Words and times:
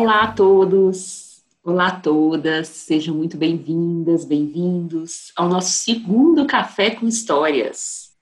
Olá 0.00 0.22
a 0.22 0.32
todos! 0.32 1.42
Olá 1.64 1.88
a 1.88 2.00
todas, 2.00 2.68
sejam 2.68 3.16
muito 3.16 3.36
bem-vindas, 3.36 4.24
bem-vindos 4.24 5.32
ao 5.34 5.48
nosso 5.48 5.72
segundo 5.72 6.46
Café 6.46 6.92
com 6.92 7.08
Histórias. 7.08 8.12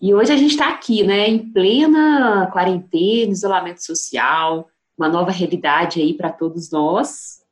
E 0.00 0.14
hoje 0.14 0.32
a 0.32 0.36
gente 0.38 0.52
está 0.52 0.70
aqui, 0.70 1.02
né, 1.02 1.28
em 1.28 1.52
plena 1.52 2.48
quarentena, 2.50 3.30
isolamento 3.30 3.84
social, 3.84 4.66
uma 4.96 5.06
nova 5.06 5.30
realidade 5.30 6.00
aí 6.00 6.14
para 6.14 6.32
todos 6.32 6.70
nós. 6.70 7.42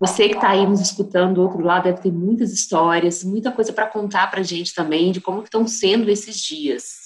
Você 0.00 0.30
que 0.30 0.36
está 0.36 0.48
aí 0.48 0.66
nos 0.66 0.80
escutando 0.80 1.34
do 1.34 1.42
outro 1.42 1.60
lado 1.60 1.84
deve 1.84 2.00
ter 2.00 2.12
muitas 2.12 2.50
histórias, 2.50 3.22
muita 3.22 3.52
coisa 3.52 3.74
para 3.74 3.88
contar 3.88 4.30
para 4.30 4.40
a 4.40 4.42
gente 4.44 4.74
também 4.74 5.12
de 5.12 5.20
como 5.20 5.42
estão 5.42 5.66
sendo 5.66 6.10
esses 6.10 6.40
dias. 6.40 7.03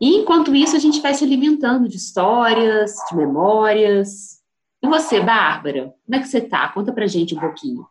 E 0.00 0.16
enquanto 0.16 0.54
isso, 0.54 0.76
a 0.76 0.80
gente 0.80 1.00
vai 1.00 1.14
se 1.14 1.24
alimentando 1.24 1.88
de 1.88 1.96
histórias, 1.96 2.96
de 3.08 3.16
memórias, 3.16 4.42
e 4.84 4.86
você, 4.86 5.18
Bárbara, 5.18 5.94
como 6.04 6.14
é 6.14 6.18
que 6.18 6.28
você 6.28 6.40
está? 6.40 6.68
Conta 6.68 6.92
pra 6.92 7.06
gente 7.06 7.34
um 7.34 7.40
pouquinho. 7.40 7.86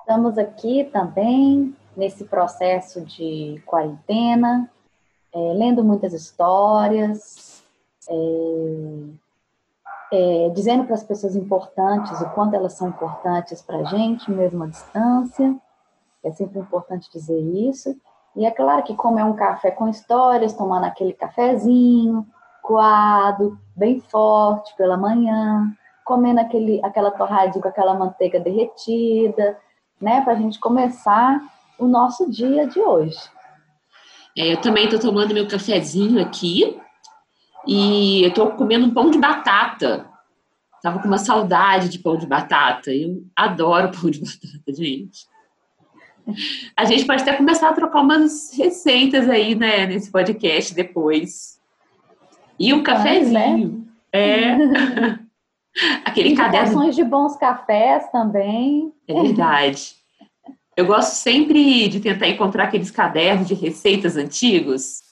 Estamos 0.00 0.38
aqui 0.38 0.84
também 0.90 1.76
nesse 1.94 2.24
processo 2.24 3.02
de 3.02 3.62
quarentena, 3.66 4.70
é, 5.30 5.38
lendo 5.52 5.84
muitas 5.84 6.14
histórias, 6.14 7.62
é, 8.08 8.14
é, 10.12 10.48
dizendo 10.54 10.86
para 10.86 10.94
as 10.94 11.04
pessoas 11.04 11.36
importantes 11.36 12.18
o 12.18 12.30
quanto 12.30 12.54
elas 12.56 12.72
são 12.72 12.88
importantes 12.88 13.60
para 13.60 13.80
a 13.80 13.84
gente, 13.84 14.30
mesmo 14.30 14.64
à 14.64 14.66
distância. 14.66 15.54
É 16.24 16.32
sempre 16.32 16.60
importante 16.60 17.12
dizer 17.12 17.38
isso. 17.38 17.94
E 18.36 18.44
é 18.44 18.50
claro 18.50 18.82
que, 18.82 18.94
como 18.94 19.18
é 19.18 19.24
um 19.24 19.34
café 19.34 19.70
com 19.70 19.88
histórias, 19.88 20.52
tomando 20.52 20.84
aquele 20.84 21.12
cafezinho, 21.12 22.26
coado, 22.62 23.58
bem 23.76 24.00
forte 24.00 24.74
pela 24.76 24.96
manhã, 24.96 25.70
comendo 26.04 26.40
aquele, 26.40 26.80
aquela 26.84 27.10
torradinha 27.10 27.62
com 27.62 27.68
aquela 27.68 27.94
manteiga 27.94 28.40
derretida, 28.40 29.56
né? 30.00 30.20
Para 30.22 30.32
a 30.32 30.36
gente 30.36 30.58
começar 30.58 31.40
o 31.78 31.86
nosso 31.86 32.30
dia 32.30 32.66
de 32.66 32.80
hoje. 32.80 33.18
É, 34.36 34.52
eu 34.52 34.60
também 34.60 34.84
estou 34.84 34.98
tomando 34.98 35.32
meu 35.32 35.46
cafezinho 35.46 36.20
aqui 36.20 36.80
e 37.66 38.22
eu 38.22 38.28
estou 38.30 38.50
comendo 38.52 38.86
um 38.86 38.92
pão 38.92 39.10
de 39.10 39.18
batata. 39.18 40.06
Tava 40.82 41.00
com 41.00 41.08
uma 41.08 41.18
saudade 41.18 41.88
de 41.88 41.98
pão 41.98 42.16
de 42.16 42.26
batata. 42.26 42.90
Eu 42.90 43.24
adoro 43.36 43.92
pão 43.92 44.10
de 44.10 44.20
batata, 44.24 44.72
gente. 44.76 45.26
A 46.76 46.84
gente 46.84 47.04
pode 47.04 47.22
até 47.22 47.34
começar 47.34 47.68
a 47.68 47.72
trocar 47.72 48.00
umas 48.00 48.52
receitas 48.56 49.28
aí, 49.28 49.54
né, 49.54 49.86
nesse 49.86 50.10
podcast 50.10 50.74
depois. 50.74 51.60
E 52.58 52.72
um 52.72 52.82
cafezinho. 52.82 53.86
É. 54.12 54.56
Aquele 56.04 56.36
caderno. 56.36 56.90
de 56.90 57.02
bons 57.02 57.36
cafés 57.36 58.08
também. 58.10 58.92
É 59.08 59.22
verdade. 59.22 59.96
Eu 60.76 60.86
gosto 60.86 61.14
sempre 61.14 61.88
de 61.88 62.00
tentar 62.00 62.28
encontrar 62.28 62.64
aqueles 62.64 62.90
cadernos 62.90 63.48
de 63.48 63.54
receitas 63.54 64.16
antigos. 64.16 65.02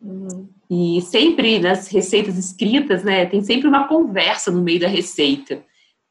Uhum. 0.00 0.48
E 0.68 1.00
sempre 1.02 1.58
nas 1.58 1.88
receitas 1.88 2.36
escritas, 2.36 3.04
né, 3.04 3.26
tem 3.26 3.42
sempre 3.42 3.68
uma 3.68 3.86
conversa 3.86 4.50
no 4.50 4.62
meio 4.62 4.80
da 4.80 4.88
receita. 4.88 5.64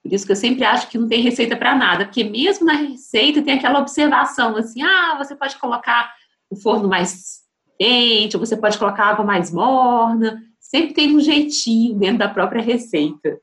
Por 0.06 0.14
isso 0.14 0.24
que 0.24 0.32
eu 0.34 0.36
sempre 0.36 0.64
acho 0.64 0.88
que 0.88 1.00
não 1.00 1.08
tem 1.08 1.20
receita 1.20 1.58
para 1.58 1.74
nada, 1.74 2.06
porque 2.06 2.24
mesmo 2.24 2.64
na 2.64 2.74
receita 2.74 3.42
tem 3.42 3.56
aquela 3.56 3.80
observação 3.80 4.56
assim: 4.56 4.84
ah, 4.84 5.16
você 5.18 5.36
pode 5.36 5.58
colocar 5.58 6.14
o 6.48 6.56
forno 6.56 6.88
mais 6.88 7.42
quente, 7.80 8.38
ou 8.38 8.46
você 8.46 8.56
pode 8.56 8.78
colocar 8.78 9.06
água 9.06 9.26
mais 9.26 9.52
morna. 9.52 10.44
Sempre 10.60 10.94
tem 10.94 11.16
um 11.16 11.20
jeitinho 11.20 11.98
dentro 11.98 12.20
da 12.20 12.30
própria 12.30 12.62
receita. 12.62 13.40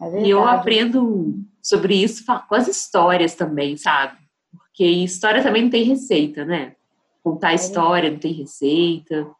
É 0.00 0.24
e 0.24 0.30
eu 0.30 0.44
aprendo 0.44 1.32
sobre 1.62 2.02
isso 2.02 2.24
com 2.48 2.54
as 2.56 2.66
histórias 2.66 3.36
também, 3.36 3.76
sabe? 3.76 4.18
Porque 4.50 4.84
história 4.84 5.44
também 5.44 5.62
não 5.62 5.70
tem 5.70 5.84
receita, 5.84 6.44
né? 6.44 6.74
Contar 7.22 7.52
é 7.52 7.54
história 7.54 8.10
não 8.10 8.18
tem 8.18 8.32
receita. 8.32 9.30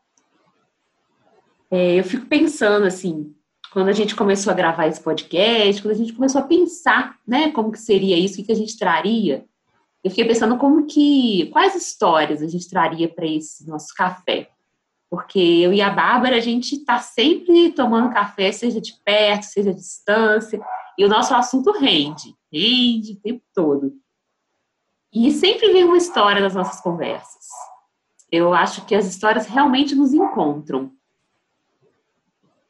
É, 1.68 1.98
eu 1.98 2.04
fico 2.04 2.26
pensando 2.26 2.86
assim, 2.86 3.34
quando 3.72 3.88
a 3.88 3.92
gente 3.92 4.14
começou 4.14 4.52
a 4.52 4.56
gravar 4.56 4.86
esse 4.86 5.00
podcast, 5.00 5.80
quando 5.80 5.94
a 5.94 5.96
gente 5.96 6.12
começou 6.12 6.40
a 6.40 6.44
pensar, 6.44 7.16
né, 7.26 7.50
como 7.52 7.72
que 7.72 7.78
seria 7.78 8.18
isso, 8.18 8.40
o 8.40 8.44
que 8.44 8.52
a 8.52 8.56
gente 8.56 8.78
traria, 8.78 9.46
eu 10.04 10.10
fiquei 10.10 10.24
pensando 10.26 10.58
como 10.58 10.86
que, 10.86 11.48
quais 11.52 11.74
histórias 11.74 12.42
a 12.42 12.48
gente 12.48 12.68
traria 12.68 13.08
para 13.08 13.26
esse 13.26 13.66
nosso 13.66 13.94
café. 13.94 14.50
Porque 15.08 15.38
eu 15.38 15.72
e 15.72 15.80
a 15.80 15.90
Bárbara, 15.90 16.36
a 16.36 16.40
gente 16.40 16.74
está 16.74 16.98
sempre 16.98 17.70
tomando 17.72 18.12
café, 18.12 18.50
seja 18.50 18.80
de 18.80 18.94
perto, 19.04 19.44
seja 19.44 19.72
de 19.72 19.80
distância, 19.80 20.60
e 20.98 21.04
o 21.04 21.08
nosso 21.08 21.34
assunto 21.34 21.70
rende, 21.72 22.34
rende 22.52 23.12
o 23.12 23.20
tempo 23.20 23.42
todo. 23.54 23.92
E 25.12 25.30
sempre 25.30 25.72
vem 25.72 25.84
uma 25.84 25.98
história 25.98 26.40
nas 26.40 26.54
nossas 26.54 26.80
conversas. 26.80 27.46
Eu 28.30 28.52
acho 28.52 28.84
que 28.86 28.94
as 28.94 29.06
histórias 29.06 29.46
realmente 29.46 29.94
nos 29.94 30.12
encontram. 30.12 30.90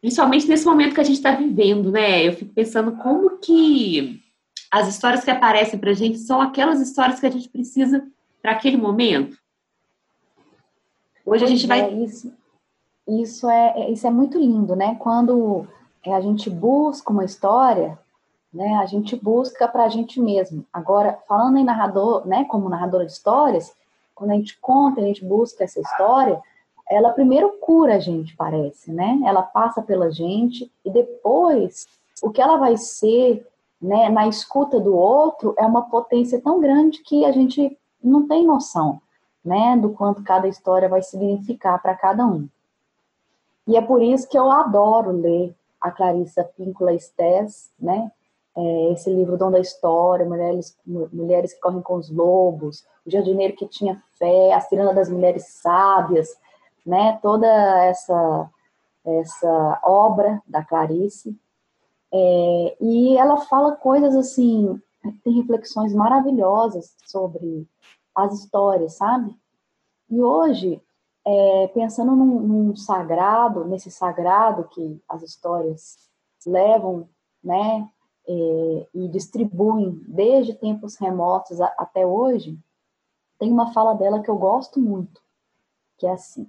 Principalmente 0.03 0.49
nesse 0.49 0.67
momento 0.67 0.97
que 0.97 1.01
a 1.01 1.05
gente 1.05 1.17
está 1.17 1.31
vivendo, 1.31 1.93
né? 1.93 2.27
Eu 2.27 2.33
fico 2.33 2.53
pensando 2.53 2.97
como 2.97 3.39
que 3.39 4.21
as 4.69 4.89
histórias 4.89 5.23
que 5.23 5.31
aparecem 5.31 5.79
para 5.79 5.93
a 5.93 5.95
gente 5.95 6.19
são 6.19 6.41
aquelas 6.41 6.81
histórias 6.81 7.21
que 7.21 7.27
a 7.27 7.31
gente 7.31 7.49
precisa 7.49 8.05
para 8.43 8.51
aquele 8.51 8.77
momento. 8.77 9.39
Hoje 11.25 11.45
a 11.45 11.47
gente 11.47 11.69
vai. 11.69 11.83
É, 11.83 11.93
isso, 11.93 12.35
isso, 13.07 13.49
é, 13.49 13.75
é, 13.77 13.93
isso 13.93 14.05
é 14.05 14.11
muito 14.11 14.41
lindo, 14.41 14.75
né? 14.75 14.97
Quando 14.97 15.69
a 16.05 16.21
gente 16.21 16.51
busca 16.51 17.13
uma 17.13 17.25
história, 17.25 17.97
né? 18.53 18.75
A 18.83 18.87
gente 18.87 19.15
busca 19.15 19.69
para 19.69 19.85
a 19.85 19.89
gente 19.89 20.21
mesmo. 20.21 20.67
Agora, 20.73 21.17
falando 21.29 21.59
em 21.59 21.65
narrador, 21.65 22.27
né? 22.27 22.45
Como 22.47 22.69
narradora 22.69 23.07
de 23.07 23.13
histórias, 23.13 23.73
quando 24.17 24.33
a 24.33 24.35
gente 24.35 24.59
conta, 24.61 25.01
a 25.01 25.05
gente 25.05 25.25
busca 25.25 25.63
essa 25.63 25.79
história, 25.79 26.43
ela 26.93 27.11
primeiro 27.11 27.51
cura 27.61 27.97
a 27.97 27.99
gente, 27.99 28.37
parece, 28.37 28.93
né? 28.93 29.21
Ela 29.25 29.43
passa 29.43 29.81
pela 29.83 30.11
gente 30.11 30.71
e 30.85 30.91
depois 30.91 31.87
o 32.23 32.31
que 32.31 32.41
ela 32.41 32.57
vai 32.57 32.77
ser, 32.77 33.47
né? 33.81 34.09
Na 34.09 34.29
escuta 34.29 34.79
do 34.79 34.97
outro 34.97 35.55
é 35.59 35.65
uma 35.65 35.83
potência 35.83 36.41
tão 36.41 36.61
grande 36.61 37.03
que 37.03 37.25
a 37.25 37.33
gente 37.33 37.77
não 38.03 38.27
tem 38.27 38.47
noção 38.47 39.01
né, 39.45 39.77
do 39.77 39.91
quanto 39.91 40.23
cada 40.23 40.47
história 40.47 40.89
vai 40.89 41.03
significar 41.03 41.81
para 41.83 41.95
cada 41.95 42.25
um. 42.25 42.49
E 43.67 43.77
é 43.77 43.81
por 43.81 44.03
isso 44.03 44.29
que 44.29 44.39
eu 44.39 44.51
adoro 44.51 45.11
ler 45.11 45.55
a 45.81 45.91
Clarissa 45.91 46.45
Píncula 46.45 46.93
Estés, 46.93 47.71
né, 47.79 48.11
é, 48.57 48.93
esse 48.93 49.11
livro 49.11 49.37
Dom 49.37 49.51
da 49.51 49.61
História, 49.61 50.27
Mulheres, 50.27 50.77
Mulheres 50.87 51.55
que 51.55 51.61
Correm 51.61 51.81
com 51.81 51.95
os 51.95 52.11
Lobos, 52.11 52.85
O 53.05 53.11
Jardineiro 53.11 53.57
que 53.57 53.67
Tinha 53.67 54.01
Fé, 54.19 54.53
A 54.53 54.61
Ciranda 54.61 54.95
das 54.95 55.09
Mulheres 55.09 55.47
Sábias, 55.47 56.37
né, 56.85 57.19
toda 57.23 57.47
essa, 57.85 58.51
essa 59.05 59.81
obra 59.85 60.43
da 60.47 60.65
Clarice. 60.65 61.39
É, 62.13 62.77
e 62.81 63.17
ela 63.17 63.39
fala 63.39 63.77
coisas 63.77 64.15
assim, 64.15 64.81
tem 65.25 65.35
reflexões 65.35 65.95
maravilhosas 65.95 66.95
sobre 67.07 67.67
as 68.15 68.35
histórias, 68.35 68.95
sabe? 68.95 69.35
E 70.11 70.21
hoje, 70.23 70.83
é, 71.25 71.69
pensando 71.69 72.15
num, 72.15 72.41
num, 72.41 72.77
sagrado, 72.77 73.65
nesse 73.65 73.91
sagrado 73.91 74.65
que 74.65 75.03
as 75.09 75.23
histórias 75.23 76.11
levam, 76.47 77.09
né, 77.43 77.89
é, 78.29 78.89
e 78.95 79.09
distribuem 79.09 80.03
desde 80.07 80.55
tempos 80.55 80.97
remotos 80.97 81.61
a, 81.61 81.67
até 81.79 82.07
hoje, 82.07 82.59
tem 83.39 83.51
uma 83.51 83.73
fala 83.73 83.95
dela 83.95 84.23
que 84.23 84.31
eu 84.31 84.37
gosto 84.37 84.79
muito, 84.79 85.21
que 85.99 86.07
é 86.07 86.13
assim: 86.13 86.49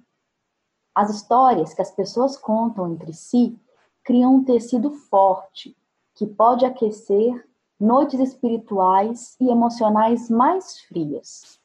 as 0.94 1.10
histórias 1.10 1.74
que 1.74 1.82
as 1.82 1.92
pessoas 1.92 2.38
contam 2.38 2.92
entre 2.92 3.14
si 3.14 3.58
criam 4.04 4.36
um 4.36 4.44
tecido 4.44 4.92
forte 4.92 5.76
que 6.16 6.28
pode 6.28 6.66
aquecer 6.66 7.48
noites 7.80 8.20
espirituais 8.20 9.36
e 9.40 9.50
emocionais 9.50 10.30
mais 10.30 10.80
frias. 10.82 11.60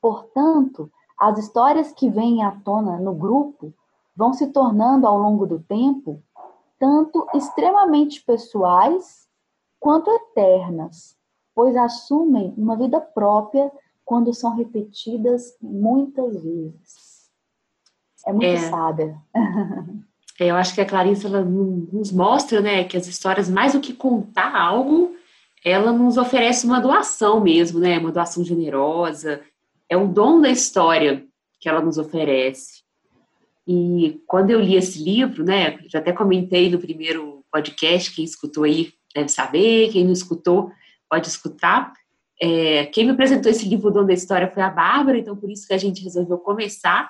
Portanto, 0.00 0.90
as 1.18 1.38
histórias 1.38 1.92
que 1.92 2.10
vêm 2.10 2.42
à 2.42 2.50
tona 2.50 2.98
no 2.98 3.14
grupo 3.14 3.72
vão 4.16 4.32
se 4.32 4.48
tornando 4.48 5.06
ao 5.06 5.16
longo 5.16 5.46
do 5.46 5.60
tempo 5.60 6.22
tanto 6.78 7.26
extremamente 7.32 8.24
pessoais 8.24 9.28
quanto 9.78 10.10
eternas, 10.10 11.16
pois 11.54 11.76
assumem 11.76 12.52
uma 12.56 12.76
vida 12.76 13.00
própria 13.00 13.70
quando 14.04 14.34
são 14.34 14.54
repetidas 14.56 15.56
muitas 15.60 16.42
vezes. 16.42 17.11
É 18.26 18.32
muito 18.32 18.46
é. 18.46 18.56
sábia. 18.56 19.16
É, 20.40 20.46
eu 20.50 20.56
acho 20.56 20.74
que 20.74 20.80
a 20.80 20.86
Clarice 20.86 21.26
ela 21.26 21.42
nos 21.42 22.10
mostra, 22.10 22.60
né, 22.60 22.84
que 22.84 22.96
as 22.96 23.06
histórias 23.06 23.48
mais 23.48 23.74
do 23.74 23.80
que 23.80 23.92
contar 23.92 24.56
algo, 24.56 25.14
ela 25.64 25.92
nos 25.92 26.16
oferece 26.16 26.66
uma 26.66 26.80
doação 26.80 27.40
mesmo, 27.40 27.78
né, 27.78 27.98
uma 27.98 28.10
doação 28.10 28.44
generosa. 28.44 29.40
É 29.88 29.96
o 29.96 30.08
dom 30.08 30.40
da 30.40 30.50
história 30.50 31.24
que 31.60 31.68
ela 31.68 31.80
nos 31.80 31.98
oferece. 31.98 32.82
E 33.68 34.20
quando 34.26 34.50
eu 34.50 34.60
li 34.60 34.74
esse 34.74 35.02
livro, 35.02 35.44
né, 35.44 35.78
já 35.86 36.00
até 36.00 36.12
comentei 36.12 36.68
no 36.70 36.80
primeiro 36.80 37.44
podcast, 37.52 38.12
quem 38.12 38.24
escutou 38.24 38.64
aí 38.64 38.92
deve 39.14 39.28
saber, 39.28 39.92
quem 39.92 40.04
não 40.04 40.12
escutou 40.12 40.72
pode 41.08 41.28
escutar. 41.28 41.92
É, 42.40 42.86
quem 42.86 43.04
me 43.04 43.12
apresentou 43.12 43.50
esse 43.52 43.68
livro, 43.68 43.88
O 43.88 43.92
Dom 43.92 44.04
da 44.04 44.14
História, 44.14 44.50
foi 44.50 44.62
a 44.62 44.70
Bárbara, 44.70 45.18
então 45.18 45.36
por 45.36 45.48
isso 45.48 45.68
que 45.68 45.74
a 45.74 45.78
gente 45.78 46.02
resolveu 46.02 46.38
começar 46.38 47.08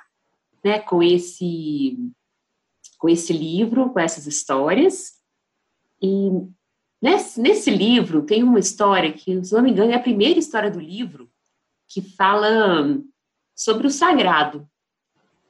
né, 0.64 0.79
com 0.79 1.03
esse 1.03 1.99
com 2.99 3.09
esse 3.09 3.32
livro, 3.32 3.91
com 3.91 3.99
essas 3.99 4.29
histórias. 4.29 5.14
E 6.00 6.31
nesse, 7.03 7.41
nesse 7.41 7.69
livro 7.69 8.23
tem 8.23 8.44
uma 8.44 8.61
história 8.61 9.12
que, 9.12 9.44
se 9.44 9.53
não 9.53 9.61
me 9.61 9.73
engano, 9.73 9.91
é 9.91 9.97
a 9.97 10.00
primeira 10.00 10.38
história 10.38 10.70
do 10.70 10.79
livro 10.79 11.29
que 11.88 12.00
fala 12.00 13.00
sobre 13.56 13.88
o 13.88 13.91
sagrado. 13.91 14.69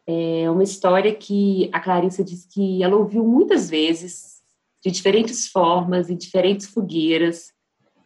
É 0.06 0.50
uma 0.50 0.62
história 0.62 1.14
que 1.14 1.68
a 1.74 1.78
Clarissa 1.78 2.24
diz 2.24 2.46
que 2.46 2.82
ela 2.82 2.96
ouviu 2.96 3.22
muitas 3.22 3.68
vezes, 3.68 4.42
de 4.82 4.90
diferentes 4.90 5.46
formas, 5.46 6.08
em 6.08 6.16
diferentes 6.16 6.66
fogueiras, 6.66 7.52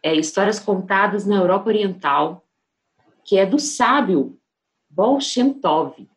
é, 0.03 0.13
histórias 0.13 0.59
contadas 0.59 1.25
na 1.25 1.37
Europa 1.37 1.69
Oriental, 1.69 2.45
que 3.23 3.37
é 3.37 3.45
do 3.45 3.59
sábio 3.59 4.37
Baal 4.89 5.19
Shem 5.21 5.53
Tov. 5.53 6.07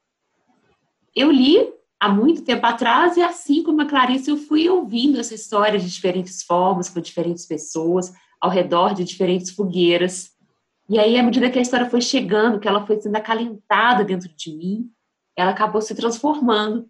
Eu 1.15 1.31
li 1.31 1.59
há 1.99 2.09
muito 2.09 2.43
tempo 2.43 2.65
atrás, 2.67 3.17
e 3.17 3.23
assim 3.23 3.63
como 3.63 3.83
a 3.83 3.87
Clarice, 3.87 4.31
eu 4.31 4.37
fui 4.37 4.69
ouvindo 4.69 5.21
essa 5.21 5.35
história 5.35 5.79
de 5.79 5.91
diferentes 5.91 6.43
formas, 6.43 6.89
com 6.89 7.01
diferentes 7.01 7.47
pessoas, 7.47 8.13
ao 8.41 8.51
redor 8.51 8.95
de 8.95 9.05
diferentes 9.05 9.51
fogueiras. 9.51 10.31
E 10.89 10.99
aí, 10.99 11.19
à 11.19 11.23
medida 11.23 11.51
que 11.51 11.59
a 11.59 11.63
história 11.63 11.91
foi 11.91 12.01
chegando, 12.01 12.59
que 12.59 12.67
ela 12.67 12.87
foi 12.87 13.01
sendo 13.01 13.17
acalentada 13.17 14.03
dentro 14.03 14.31
de 14.35 14.57
mim, 14.57 14.91
ela 15.37 15.51
acabou 15.51 15.83
se 15.83 15.95
transformando. 15.95 16.89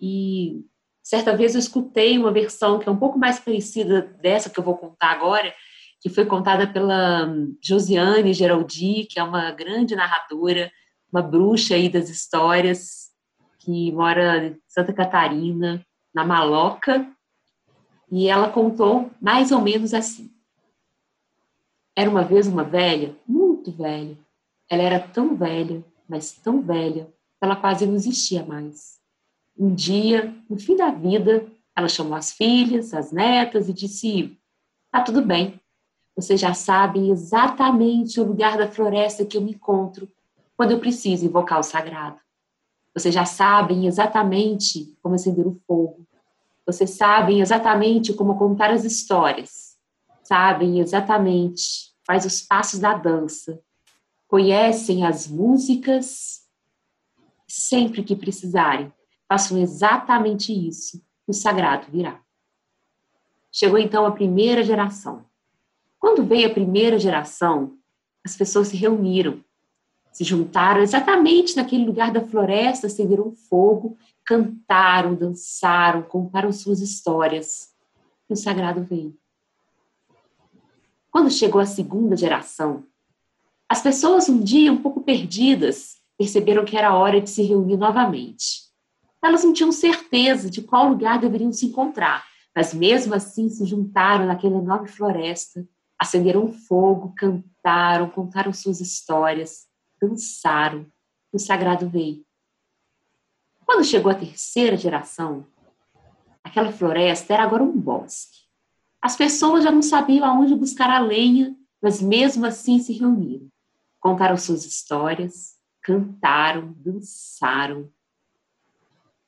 E 0.00 0.64
certa 1.02 1.36
vez 1.36 1.54
eu 1.54 1.58
escutei 1.58 2.16
uma 2.16 2.32
versão 2.32 2.78
que 2.78 2.88
é 2.88 2.92
um 2.92 2.96
pouco 2.96 3.18
mais 3.18 3.40
parecida 3.40 4.02
dessa 4.22 4.48
que 4.48 4.58
eu 4.58 4.64
vou 4.64 4.76
contar 4.76 5.10
agora, 5.10 5.52
que 6.00 6.08
foi 6.08 6.24
contada 6.24 6.66
pela 6.66 7.28
Josiane 7.62 8.32
Geraldi, 8.32 9.06
que 9.10 9.18
é 9.18 9.22
uma 9.22 9.50
grande 9.50 9.94
narradora, 9.94 10.70
uma 11.12 11.22
bruxa 11.22 11.74
aí 11.74 11.88
das 11.88 12.08
histórias, 12.08 13.01
que 13.64 13.92
mora 13.92 14.46
em 14.46 14.60
Santa 14.66 14.92
Catarina, 14.92 15.84
na 16.12 16.24
Maloca, 16.24 17.08
e 18.10 18.28
ela 18.28 18.50
contou 18.50 19.10
mais 19.20 19.52
ou 19.52 19.60
menos 19.60 19.94
assim. 19.94 20.30
Era 21.96 22.10
uma 22.10 22.24
vez 22.24 22.46
uma 22.46 22.64
velha, 22.64 23.16
muito 23.26 23.70
velha. 23.70 24.18
Ela 24.68 24.82
era 24.82 25.00
tão 25.00 25.36
velha, 25.36 25.84
mas 26.08 26.32
tão 26.32 26.60
velha, 26.60 27.04
que 27.04 27.44
ela 27.44 27.56
quase 27.56 27.86
não 27.86 27.94
existia 27.94 28.44
mais. 28.44 29.00
Um 29.56 29.74
dia, 29.74 30.34
no 30.48 30.58
fim 30.58 30.76
da 30.76 30.90
vida, 30.90 31.46
ela 31.76 31.88
chamou 31.88 32.14
as 32.14 32.32
filhas, 32.32 32.92
as 32.92 33.12
netas 33.12 33.68
e 33.68 33.72
disse: 33.72 34.38
Tá 34.90 35.02
tudo 35.02 35.22
bem. 35.22 35.60
Vocês 36.16 36.40
já 36.40 36.52
sabem 36.52 37.10
exatamente 37.10 38.20
o 38.20 38.24
lugar 38.24 38.58
da 38.58 38.70
floresta 38.70 39.24
que 39.24 39.36
eu 39.36 39.40
me 39.40 39.52
encontro 39.52 40.08
quando 40.56 40.72
eu 40.72 40.80
preciso 40.80 41.24
invocar 41.24 41.58
o 41.58 41.62
sagrado. 41.62 42.18
Vocês 42.94 43.14
já 43.14 43.24
sabem 43.24 43.86
exatamente 43.86 44.94
como 45.02 45.14
acender 45.14 45.46
o 45.46 45.60
fogo. 45.66 46.06
Vocês 46.66 46.90
sabem 46.90 47.40
exatamente 47.40 48.12
como 48.12 48.38
contar 48.38 48.70
as 48.70 48.84
histórias. 48.84 49.78
Sabem 50.22 50.78
exatamente 50.78 51.92
quais 52.06 52.24
os 52.24 52.42
passos 52.42 52.78
da 52.78 52.94
dança. 52.94 53.60
Conhecem 54.28 55.04
as 55.04 55.26
músicas. 55.26 56.42
Sempre 57.48 58.02
que 58.02 58.16
precisarem, 58.16 58.92
façam 59.28 59.58
exatamente 59.58 60.52
isso. 60.52 61.02
O 61.26 61.32
sagrado 61.32 61.86
virá. 61.90 62.20
Chegou 63.50 63.78
então 63.78 64.06
a 64.06 64.12
primeira 64.12 64.62
geração. 64.62 65.24
Quando 65.98 66.24
veio 66.24 66.48
a 66.48 66.54
primeira 66.54 66.98
geração, 66.98 67.76
as 68.24 68.36
pessoas 68.36 68.68
se 68.68 68.76
reuniram 68.76 69.44
se 70.12 70.24
juntaram 70.24 70.82
exatamente 70.82 71.56
naquele 71.56 71.86
lugar 71.86 72.12
da 72.12 72.20
floresta, 72.20 72.86
acenderam 72.86 73.32
fogo, 73.32 73.96
cantaram, 74.24 75.14
dançaram, 75.14 76.02
contaram 76.02 76.52
suas 76.52 76.80
histórias. 76.80 77.72
E 78.28 78.34
o 78.34 78.36
sagrado 78.36 78.84
veio. 78.84 79.16
Quando 81.10 81.30
chegou 81.30 81.60
a 81.60 81.66
segunda 81.66 82.16
geração, 82.16 82.84
as 83.68 83.82
pessoas 83.82 84.28
um 84.28 84.38
dia 84.38 84.72
um 84.72 84.82
pouco 84.82 85.00
perdidas 85.00 85.96
perceberam 86.18 86.64
que 86.64 86.76
era 86.76 86.94
hora 86.94 87.20
de 87.20 87.30
se 87.30 87.42
reunir 87.42 87.76
novamente. 87.76 88.70
Elas 89.22 89.44
não 89.44 89.52
tinham 89.52 89.72
certeza 89.72 90.50
de 90.50 90.62
qual 90.62 90.88
lugar 90.88 91.18
deveriam 91.18 91.52
se 91.52 91.66
encontrar, 91.66 92.24
mas 92.54 92.74
mesmo 92.74 93.14
assim 93.14 93.48
se 93.48 93.64
juntaram 93.64 94.26
naquela 94.26 94.58
enorme 94.58 94.88
floresta, 94.88 95.66
acenderam 95.98 96.52
fogo, 96.52 97.14
cantaram, 97.16 98.10
contaram 98.10 98.52
suas 98.52 98.80
histórias 98.80 99.71
cansaram, 100.02 100.90
o 101.32 101.38
sagrado 101.38 101.88
veio. 101.88 102.26
Quando 103.64 103.84
chegou 103.84 104.10
a 104.10 104.16
terceira 104.16 104.76
geração, 104.76 105.46
aquela 106.42 106.72
floresta 106.72 107.32
era 107.32 107.44
agora 107.44 107.62
um 107.62 107.78
bosque. 107.78 108.40
As 109.00 109.14
pessoas 109.14 109.62
já 109.62 109.70
não 109.70 109.80
sabiam 109.80 110.26
aonde 110.26 110.56
buscar 110.56 110.90
a 110.90 110.98
lenha, 110.98 111.56
mas 111.80 112.02
mesmo 112.02 112.44
assim 112.44 112.80
se 112.80 112.92
reuniram. 112.92 113.48
Contaram 114.00 114.36
suas 114.36 114.64
histórias, 114.64 115.56
cantaram, 115.80 116.72
dançaram. 116.78 117.88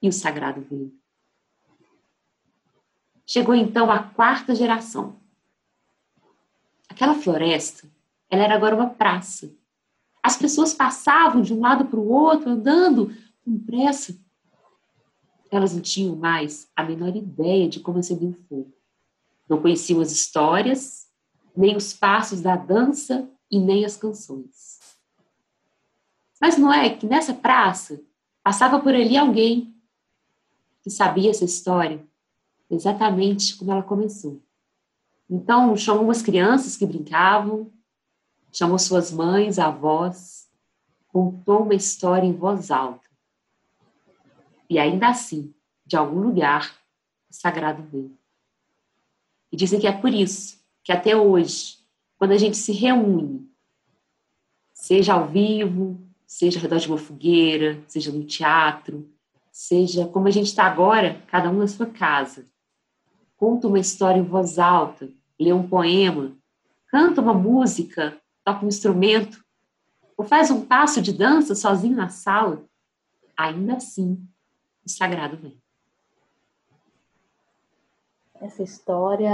E 0.02 0.08
o 0.08 0.12
sagrado 0.12 0.60
veio. 0.60 0.92
Chegou 3.24 3.54
então 3.54 3.90
a 3.92 4.02
quarta 4.02 4.56
geração. 4.56 5.20
Aquela 6.88 7.14
floresta, 7.14 7.88
ela 8.28 8.42
era 8.42 8.54
agora 8.54 8.74
uma 8.74 8.90
praça 8.90 9.50
as 10.24 10.38
pessoas 10.38 10.72
passavam 10.72 11.42
de 11.42 11.52
um 11.52 11.60
lado 11.60 11.84
para 11.84 12.00
o 12.00 12.08
outro, 12.08 12.48
andando 12.48 13.14
com 13.44 13.58
pressa. 13.58 14.18
Elas 15.50 15.74
não 15.74 15.82
tinham 15.82 16.16
mais 16.16 16.66
a 16.74 16.82
menor 16.82 17.14
ideia 17.14 17.68
de 17.68 17.78
como 17.78 17.98
acender 17.98 18.30
o 18.30 18.42
fogo. 18.48 18.72
Não 19.46 19.60
conheciam 19.60 20.00
as 20.00 20.10
histórias, 20.10 21.06
nem 21.54 21.76
os 21.76 21.92
passos 21.92 22.40
da 22.40 22.56
dança 22.56 23.28
e 23.50 23.60
nem 23.60 23.84
as 23.84 23.98
canções. 23.98 24.80
Mas 26.40 26.56
não 26.56 26.72
é 26.72 26.88
que 26.88 27.06
nessa 27.06 27.34
praça 27.34 28.00
passava 28.42 28.80
por 28.80 28.94
ali 28.94 29.18
alguém 29.18 29.76
que 30.82 30.88
sabia 30.88 31.30
essa 31.30 31.44
história 31.44 32.02
exatamente 32.70 33.56
como 33.56 33.72
ela 33.72 33.82
começou. 33.82 34.42
Então, 35.28 35.76
chamou 35.76 36.04
umas 36.04 36.22
crianças 36.22 36.78
que 36.78 36.86
brincavam, 36.86 37.70
chamou 38.54 38.78
suas 38.78 39.10
mães, 39.10 39.58
avós, 39.58 40.48
contou 41.08 41.64
uma 41.64 41.74
história 41.74 42.24
em 42.24 42.32
voz 42.32 42.70
alta. 42.70 43.08
E 44.70 44.78
ainda 44.78 45.08
assim, 45.08 45.52
de 45.84 45.96
algum 45.96 46.20
lugar, 46.20 46.72
o 47.28 47.34
sagrado 47.34 47.82
veio. 47.82 48.16
E 49.50 49.56
dizem 49.56 49.80
que 49.80 49.88
é 49.88 49.92
por 49.92 50.12
isso 50.14 50.64
que 50.84 50.92
até 50.92 51.16
hoje, 51.16 51.78
quando 52.16 52.30
a 52.30 52.36
gente 52.36 52.56
se 52.56 52.72
reúne, 52.72 53.50
seja 54.72 55.14
ao 55.14 55.26
vivo, 55.26 56.00
seja 56.24 56.58
ao 56.58 56.62
redor 56.62 56.78
de 56.78 56.88
uma 56.88 56.98
fogueira, 56.98 57.82
seja 57.88 58.12
no 58.12 58.22
teatro, 58.24 59.08
seja 59.50 60.06
como 60.06 60.28
a 60.28 60.30
gente 60.30 60.46
está 60.46 60.64
agora, 60.64 61.20
cada 61.26 61.50
um 61.50 61.58
na 61.58 61.66
sua 61.66 61.86
casa, 61.86 62.46
conta 63.36 63.66
uma 63.66 63.80
história 63.80 64.20
em 64.20 64.24
voz 64.24 64.58
alta, 64.58 65.10
lê 65.40 65.52
um 65.52 65.66
poema, 65.66 66.36
canta 66.86 67.20
uma 67.20 67.34
música 67.34 68.20
toca 68.44 68.64
um 68.64 68.68
instrumento, 68.68 69.44
ou 70.16 70.24
faz 70.24 70.50
um 70.50 70.64
passo 70.64 71.00
de 71.00 71.12
dança 71.12 71.54
sozinho 71.54 71.96
na 71.96 72.08
sala, 72.08 72.64
ainda 73.36 73.76
assim 73.76 74.22
o 74.84 74.88
sagrado 74.88 75.36
vem. 75.36 75.60
Essa 78.40 78.62
história, 78.62 79.30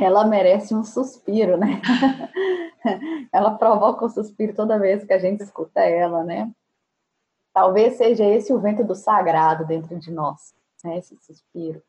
ela 0.00 0.24
merece 0.26 0.74
um 0.74 0.84
suspiro, 0.84 1.56
né? 1.56 1.82
ela 3.32 3.58
provoca 3.58 4.06
um 4.06 4.08
suspiro 4.08 4.54
toda 4.54 4.78
vez 4.78 5.04
que 5.04 5.12
a 5.12 5.18
gente 5.18 5.42
escuta 5.42 5.80
ela, 5.80 6.22
né? 6.22 6.50
talvez 7.56 7.96
seja 7.96 8.22
esse 8.22 8.52
o 8.52 8.60
vento 8.60 8.84
do 8.84 8.94
sagrado 8.94 9.64
dentro 9.64 9.98
de 9.98 10.10
nós, 10.10 10.54
né? 10.84 10.98
esse 10.98 11.16
suspiro. 11.16 11.82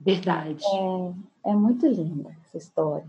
Verdade. 0.00 0.64
É, 1.44 1.50
é 1.50 1.54
muito 1.54 1.86
linda 1.86 2.34
essa 2.46 2.56
história. 2.56 3.06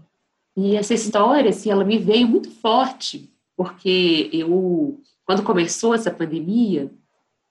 E 0.57 0.75
essa 0.75 0.95
história, 0.95 1.51
assim, 1.51 1.69
ela 1.69 1.85
me 1.85 1.99
veio 1.99 2.27
muito 2.27 2.49
forte, 2.49 3.31
porque 3.55 4.27
eu, 4.33 4.99
quando 5.23 5.43
começou 5.43 5.93
essa 5.93 6.09
pandemia, 6.09 6.91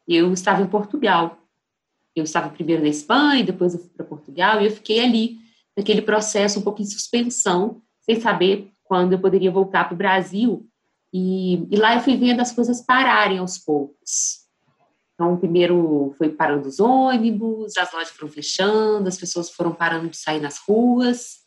eu 0.09 0.33
estava 0.33 0.61
em 0.61 0.67
Portugal. 0.67 1.39
Eu 2.17 2.25
estava 2.25 2.49
primeiro 2.49 2.83
na 2.83 2.89
Espanha, 2.89 3.45
depois 3.45 3.75
eu 3.75 3.81
fui 3.81 3.91
para 3.91 4.05
Portugal, 4.05 4.61
e 4.61 4.65
eu 4.65 4.73
fiquei 4.73 5.05
ali, 5.05 5.39
naquele 5.77 6.03
processo 6.03 6.59
um 6.59 6.63
pouco 6.63 6.83
em 6.83 6.85
suspensão, 6.85 7.81
sem 8.01 8.21
saber 8.21 8.73
quando 8.83 9.13
eu 9.13 9.21
poderia 9.21 9.53
voltar 9.53 9.85
para 9.85 9.95
o 9.95 9.99
Brasil. 9.99 10.67
E, 11.13 11.65
e, 11.71 11.77
lá 11.77 11.95
eu 11.95 12.01
fui 12.01 12.17
vendo 12.17 12.41
as 12.41 12.51
coisas 12.51 12.81
pararem 12.81 13.39
aos 13.39 13.57
poucos. 13.57 14.47
Então, 15.15 15.37
primeiro 15.37 16.13
foi 16.19 16.29
parando 16.29 16.67
os 16.67 16.81
ônibus, 16.81 17.77
as 17.77 17.93
lojas 17.93 18.11
foram 18.11 18.33
fechando, 18.33 19.07
as 19.07 19.17
pessoas 19.17 19.49
foram 19.49 19.73
parando 19.73 20.09
de 20.09 20.17
sair 20.17 20.41
nas 20.41 20.59
ruas. 20.59 21.46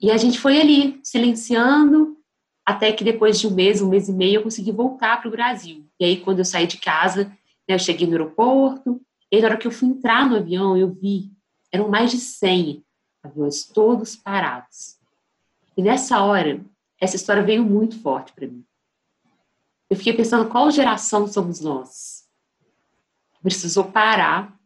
E 0.00 0.10
a 0.10 0.16
gente 0.16 0.38
foi 0.38 0.60
ali, 0.60 0.98
silenciando, 1.04 2.16
até 2.64 2.92
que 2.92 3.04
depois 3.04 3.38
de 3.38 3.46
um 3.46 3.54
mês, 3.54 3.82
um 3.82 3.88
mês 3.88 4.08
e 4.08 4.12
meio, 4.12 4.36
eu 4.36 4.42
consegui 4.42 4.72
voltar 4.72 5.20
para 5.20 5.28
o 5.28 5.30
Brasil. 5.30 5.84
E 5.98 6.04
aí, 6.04 6.16
quando 6.16 6.38
eu 6.38 6.44
saí 6.44 6.66
de 6.66 6.78
casa, 6.78 7.24
né, 7.68 7.74
eu 7.74 7.78
cheguei 7.78 8.06
no 8.06 8.12
aeroporto, 8.12 9.00
e 9.30 9.40
na 9.40 9.48
hora 9.48 9.56
que 9.56 9.66
eu 9.66 9.70
fui 9.70 9.88
entrar 9.88 10.28
no 10.28 10.36
avião, 10.36 10.76
eu 10.76 10.90
vi, 10.90 11.30
eram 11.70 11.88
mais 11.88 12.10
de 12.10 12.18
100 12.18 12.84
aviões, 13.22 13.64
todos 13.64 14.16
parados. 14.16 14.98
E 15.76 15.82
nessa 15.82 16.22
hora, 16.22 16.64
essa 17.00 17.16
história 17.16 17.42
veio 17.42 17.64
muito 17.64 18.00
forte 18.00 18.32
para 18.32 18.46
mim. 18.46 18.64
Eu 19.88 19.96
fiquei 19.96 20.12
pensando 20.12 20.48
qual 20.48 20.70
geração 20.70 21.26
somos 21.26 21.60
nós. 21.60 22.24
Precisou 23.42 23.84
parar 23.84 24.56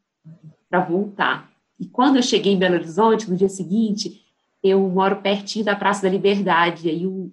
para 0.69 0.81
voltar. 0.81 1.51
E 1.79 1.87
quando 1.87 2.17
eu 2.17 2.23
cheguei 2.23 2.53
em 2.53 2.59
Belo 2.59 2.75
Horizonte, 2.75 3.31
no 3.31 3.37
dia 3.37 3.49
seguinte, 3.49 4.24
eu 4.65 4.81
moro 4.89 5.21
pertinho 5.21 5.63
da 5.63 5.77
Praça 5.77 6.01
da 6.01 6.09
Liberdade. 6.09 6.89
Aí 6.89 7.07
o, 7.07 7.31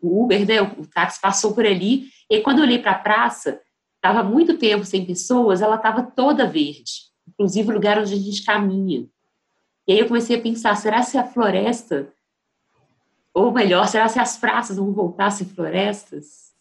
o 0.00 0.24
Uber, 0.24 0.46
né, 0.46 0.60
o, 0.60 0.82
o 0.82 0.86
táxi 0.86 1.18
passou 1.18 1.54
por 1.54 1.64
ali. 1.64 2.10
E 2.28 2.40
quando 2.42 2.58
eu 2.58 2.64
olhei 2.64 2.78
para 2.78 2.90
a 2.90 2.98
praça, 2.98 3.58
estava 3.94 4.22
muito 4.22 4.58
tempo 4.58 4.84
sem 4.84 5.06
pessoas, 5.06 5.62
ela 5.62 5.76
estava 5.76 6.02
toda 6.02 6.46
verde, 6.46 7.06
inclusive 7.26 7.70
o 7.70 7.74
lugar 7.74 7.98
onde 7.98 8.12
a 8.12 8.16
gente 8.16 8.44
caminha. 8.44 9.08
E 9.88 9.92
aí 9.92 9.98
eu 9.98 10.06
comecei 10.06 10.36
a 10.36 10.42
pensar, 10.42 10.76
será 10.76 11.02
se 11.02 11.16
a 11.16 11.26
floresta, 11.26 12.12
ou 13.32 13.50
melhor, 13.52 13.88
será 13.88 14.06
se 14.08 14.18
as 14.18 14.36
praças 14.36 14.76
vão 14.76 14.92
voltar 14.92 15.26
a 15.26 15.30
ser 15.30 15.46
florestas? 15.46 16.52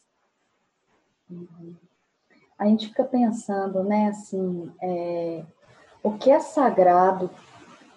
A 2.57 2.67
gente 2.67 2.88
fica 2.88 3.03
pensando, 3.03 3.84
né, 3.84 4.07
assim, 4.07 4.72
é, 4.81 5.43
o 6.01 6.13
que 6.17 6.31
é 6.31 6.39
sagrado 6.39 7.29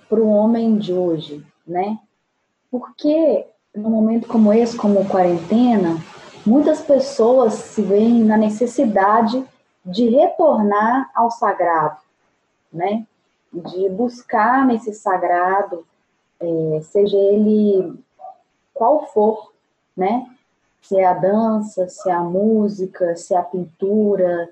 para 0.08 0.18
o 0.18 0.28
homem 0.28 0.78
de 0.78 0.92
hoje, 0.92 1.46
né? 1.66 1.98
Porque 2.70 3.46
num 3.74 3.90
momento 3.90 4.26
como 4.28 4.52
esse, 4.52 4.76
como 4.76 5.08
quarentena, 5.08 5.96
muitas 6.44 6.80
pessoas 6.82 7.54
se 7.54 7.82
veem 7.82 8.24
na 8.24 8.36
necessidade 8.36 9.44
de 9.84 10.08
retornar 10.08 11.10
ao 11.14 11.30
sagrado, 11.30 11.98
né? 12.72 13.06
De 13.52 13.88
buscar 13.88 14.66
nesse 14.66 14.92
sagrado, 14.92 15.86
é, 16.40 16.80
seja 16.82 17.16
ele 17.16 17.98
qual 18.74 19.06
for, 19.06 19.52
né? 19.96 20.26
Se 20.82 20.98
é 20.98 21.04
a 21.04 21.14
dança, 21.14 21.88
se 21.88 22.08
é 22.08 22.12
a 22.12 22.20
música, 22.20 23.16
se 23.16 23.34
é 23.34 23.38
a 23.38 23.42
pintura, 23.42 24.48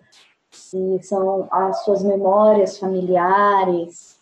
se 0.51 1.01
são 1.03 1.47
as 1.51 1.85
suas 1.85 2.03
memórias 2.03 2.79
familiares, 2.79 4.19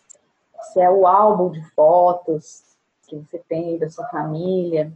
se 0.71 0.79
é 0.79 0.89
o 0.89 1.07
álbum 1.07 1.49
de 1.49 1.63
fotos 1.71 2.64
que 3.05 3.15
você 3.15 3.37
tem 3.47 3.77
da 3.77 3.89
sua 3.89 4.05
família, 4.07 4.91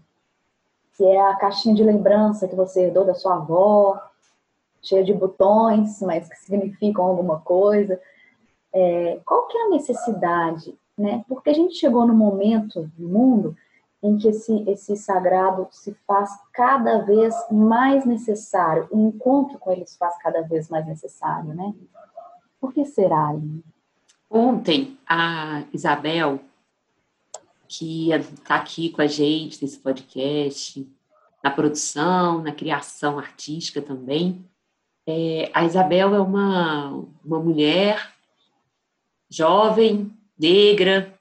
se 0.93 1.05
é 1.05 1.21
a 1.21 1.35
caixinha 1.35 1.75
de 1.75 1.83
lembrança 1.83 2.47
que 2.47 2.55
você 2.55 2.85
herdou 2.85 3.05
da 3.05 3.13
sua 3.13 3.35
avó, 3.35 4.01
cheia 4.81 5.03
de 5.03 5.13
botões, 5.13 6.01
mas 6.01 6.27
que 6.27 6.35
significam 6.37 7.05
alguma 7.05 7.39
coisa. 7.39 7.99
É, 8.73 9.19
qual 9.25 9.47
que 9.47 9.57
é 9.57 9.65
a 9.65 9.69
necessidade? 9.69 10.77
Né? 10.97 11.23
Porque 11.27 11.49
a 11.49 11.53
gente 11.53 11.75
chegou 11.75 12.05
no 12.05 12.13
momento 12.13 12.91
no 12.97 13.07
mundo 13.07 13.55
em 14.01 14.17
que 14.17 14.27
esse, 14.29 14.63
esse 14.69 14.95
sagrado 14.95 15.67
se 15.71 15.93
faz 16.07 16.29
cada 16.53 16.99
vez 16.99 17.35
mais 17.51 18.05
necessário, 18.05 18.87
o 18.91 19.07
encontro 19.07 19.57
com 19.59 19.71
ele 19.71 19.85
se 19.85 19.97
faz 19.97 20.17
cada 20.17 20.41
vez 20.41 20.69
mais 20.69 20.85
necessário, 20.87 21.53
né? 21.53 21.73
Por 22.61 22.73
que 22.73 22.85
será, 22.85 23.27
Aline? 23.27 23.63
Ontem, 24.29 24.97
a 25.07 25.63
Isabel, 25.73 26.39
que 27.69 28.11
está 28.11 28.55
aqui 28.55 28.89
com 28.89 29.01
a 29.01 29.07
gente 29.07 29.61
nesse 29.61 29.77
podcast, 29.77 30.85
na 31.43 31.51
produção, 31.51 32.41
na 32.41 32.51
criação 32.51 33.17
artística 33.17 33.81
também, 33.81 34.43
é, 35.07 35.49
a 35.53 35.63
Isabel 35.63 36.13
é 36.13 36.19
uma, 36.19 36.89
uma 37.23 37.39
mulher 37.39 38.13
jovem, 39.29 40.11
negra, 40.37 41.17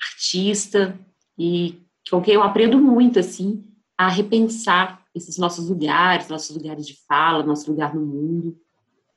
artista, 0.00 0.98
e 1.36 1.82
com 2.10 2.22
quem 2.22 2.34
eu 2.34 2.42
aprendo 2.42 2.78
muito, 2.78 3.18
assim, 3.18 3.64
a 3.96 4.08
repensar 4.08 5.02
esses 5.14 5.36
nossos 5.36 5.68
lugares, 5.68 6.28
nossos 6.28 6.56
lugares 6.56 6.86
de 6.86 6.96
fala, 7.06 7.42
nosso 7.42 7.70
lugar 7.70 7.94
no 7.94 8.04
mundo. 8.04 8.58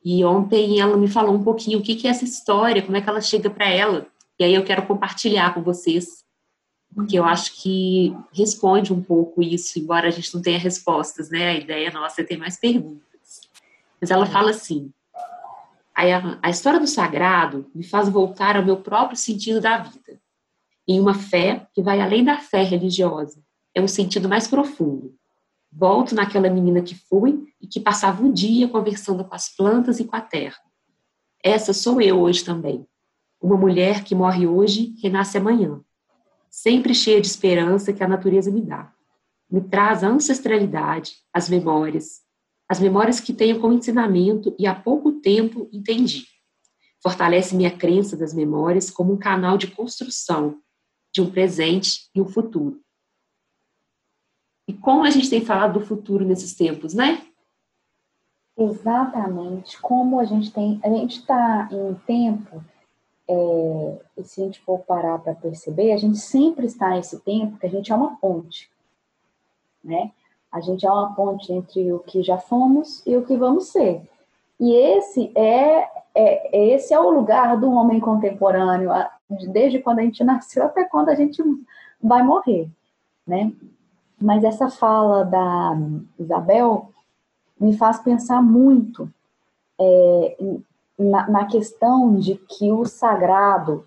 E 0.03 0.25
ontem 0.25 0.79
ela 0.79 0.97
me 0.97 1.07
falou 1.07 1.35
um 1.35 1.43
pouquinho 1.43 1.79
o 1.79 1.81
que, 1.81 1.95
que 1.95 2.07
é 2.07 2.11
essa 2.11 2.25
história, 2.25 2.81
como 2.81 2.97
é 2.97 3.01
que 3.01 3.09
ela 3.09 3.21
chega 3.21 3.49
para 3.49 3.69
ela. 3.69 4.07
E 4.39 4.43
aí 4.43 4.53
eu 4.55 4.63
quero 4.63 4.85
compartilhar 4.87 5.53
com 5.53 5.61
vocês, 5.61 6.20
porque 6.93 7.17
eu 7.17 7.24
acho 7.24 7.62
que 7.62 8.15
responde 8.33 8.91
um 8.93 9.01
pouco 9.01 9.41
isso, 9.41 9.79
embora 9.79 10.07
a 10.07 10.12
gente 10.12 10.33
não 10.33 10.41
tenha 10.41 10.60
respostas, 10.60 11.29
né? 11.29 11.50
A 11.50 11.57
ideia 11.57 11.91
nossa 11.91 12.21
é 12.21 12.24
ter 12.24 12.38
mais 12.38 12.60
perguntas. 12.60 13.41
Mas 14.00 14.12
ela 14.12 14.25
fala 14.25 14.51
assim: 14.51 14.91
a, 15.95 16.38
a 16.41 16.50
história 16.50 16.79
do 16.79 16.88
sagrado 16.88 17.69
me 17.74 17.83
faz 17.83 18.10
voltar 18.10 18.57
ao 18.57 18.65
meu 18.65 18.77
próprio 18.77 19.17
sentido 19.17 19.62
da 19.62 19.77
vida 19.77 20.19
em 20.88 21.00
uma 21.00 21.13
fé 21.13 21.67
que 21.74 21.81
vai 21.81 22.01
além 22.01 22.24
da 22.24 22.38
fé 22.38 22.63
religiosa. 22.63 23.41
É 23.74 23.81
um 23.81 23.88
sentido 23.88 24.27
mais 24.27 24.48
profundo. 24.48 25.15
Volto 25.71 26.13
naquela 26.13 26.50
menina 26.50 26.81
que 26.81 26.95
fui 26.95 27.45
e 27.62 27.67
que 27.67 27.79
passava 27.79 28.21
um 28.21 28.31
dia 28.31 28.67
conversando 28.67 29.24
com 29.24 29.33
as 29.33 29.55
plantas 29.55 30.00
e 30.00 30.03
com 30.03 30.15
a 30.15 30.21
terra. 30.21 30.60
Essa 31.41 31.71
sou 31.71 32.01
eu 32.01 32.19
hoje 32.19 32.43
também. 32.43 32.86
Uma 33.41 33.55
mulher 33.55 34.03
que 34.03 34.13
morre 34.13 34.45
hoje, 34.45 34.93
renasce 35.01 35.38
amanhã. 35.38 35.79
Sempre 36.51 36.93
cheia 36.93 37.22
de 37.22 37.27
esperança 37.27 37.93
que 37.93 38.03
a 38.03 38.08
natureza 38.08 38.51
me 38.51 38.62
dá. 38.62 38.93
Me 39.50 39.62
traz 39.62 40.03
a 40.03 40.10
ancestralidade, 40.10 41.15
as 41.34 41.48
memórias, 41.48 42.22
as 42.67 42.79
memórias 42.79 43.22
que 43.22 43.34
tenho 43.34 43.60
como 43.60 43.74
ensinamento 43.74 44.53
e 44.60 44.67
há 44.67 44.75
pouco 44.75 45.13
tempo 45.13 45.70
entendi. 45.72 46.25
Fortalece 47.01 47.55
minha 47.55 47.72
crença 47.72 48.17
das 48.17 48.34
memórias 48.34 48.91
como 48.91 49.13
um 49.13 49.17
canal 49.17 49.58
de 49.58 49.67
construção 49.67 50.62
de 51.13 51.22
um 51.22 51.31
presente 51.31 52.10
e 52.13 52.22
um 52.22 52.27
futuro. 52.27 52.81
E 54.67 54.74
como 54.74 55.03
a 55.03 55.10
gente 55.10 55.29
tem 55.29 55.43
falado 55.43 55.79
do 55.79 55.86
futuro 55.86 56.25
nesses 56.25 56.53
tempos, 56.53 56.93
né? 56.93 57.25
Exatamente. 58.58 59.79
Como 59.81 60.20
a 60.20 60.25
gente 60.25 60.51
tem. 60.51 60.79
A 60.84 60.89
gente 60.89 61.20
está 61.20 61.67
em 61.72 61.75
um 61.75 61.96
tempo, 61.96 62.63
é, 63.31 63.97
e 64.17 64.23
se 64.25 64.41
a 64.41 64.45
gente 64.45 64.59
for 64.59 64.79
parar 64.79 65.17
para 65.19 65.33
perceber, 65.33 65.93
a 65.93 65.97
gente 65.97 66.17
sempre 66.17 66.65
está 66.65 66.89
nesse 66.89 67.19
tempo 67.21 67.57
que 67.57 67.65
a 67.65 67.69
gente 67.69 67.91
é 67.91 67.95
uma 67.95 68.17
ponte. 68.17 68.69
Né? 69.81 70.11
A 70.51 70.59
gente 70.59 70.85
é 70.85 70.91
uma 70.91 71.15
ponte 71.15 71.51
entre 71.53 71.93
o 71.93 72.00
que 72.00 72.21
já 72.21 72.38
fomos 72.38 73.01
e 73.05 73.15
o 73.15 73.25
que 73.25 73.38
vamos 73.38 73.67
ser. 73.67 74.01
E 74.59 74.73
esse 74.75 75.31
é, 75.33 75.89
é, 76.13 76.73
esse 76.73 76.93
é 76.93 77.00
o 77.00 77.09
lugar 77.09 77.57
do 77.57 77.71
homem 77.71 78.01
contemporâneo, 78.01 78.91
desde 79.47 79.79
quando 79.79 80.00
a 80.00 80.03
gente 80.03 80.23
nasceu 80.25 80.65
até 80.65 80.83
quando 80.83 81.09
a 81.09 81.15
gente 81.15 81.41
vai 82.03 82.21
morrer, 82.21 82.69
né? 83.25 83.53
Mas 84.19 84.43
essa 84.43 84.69
fala 84.69 85.23
da 85.23 85.77
Isabel 86.19 86.91
me 87.59 87.75
faz 87.75 88.00
pensar 88.00 88.41
muito 88.41 89.09
é, 89.79 90.38
na, 91.01 91.29
na, 91.29 91.46
questão 91.46 92.15
de 92.15 92.36
que 92.36 92.72
o 92.72 92.86
sagrado 92.86 93.86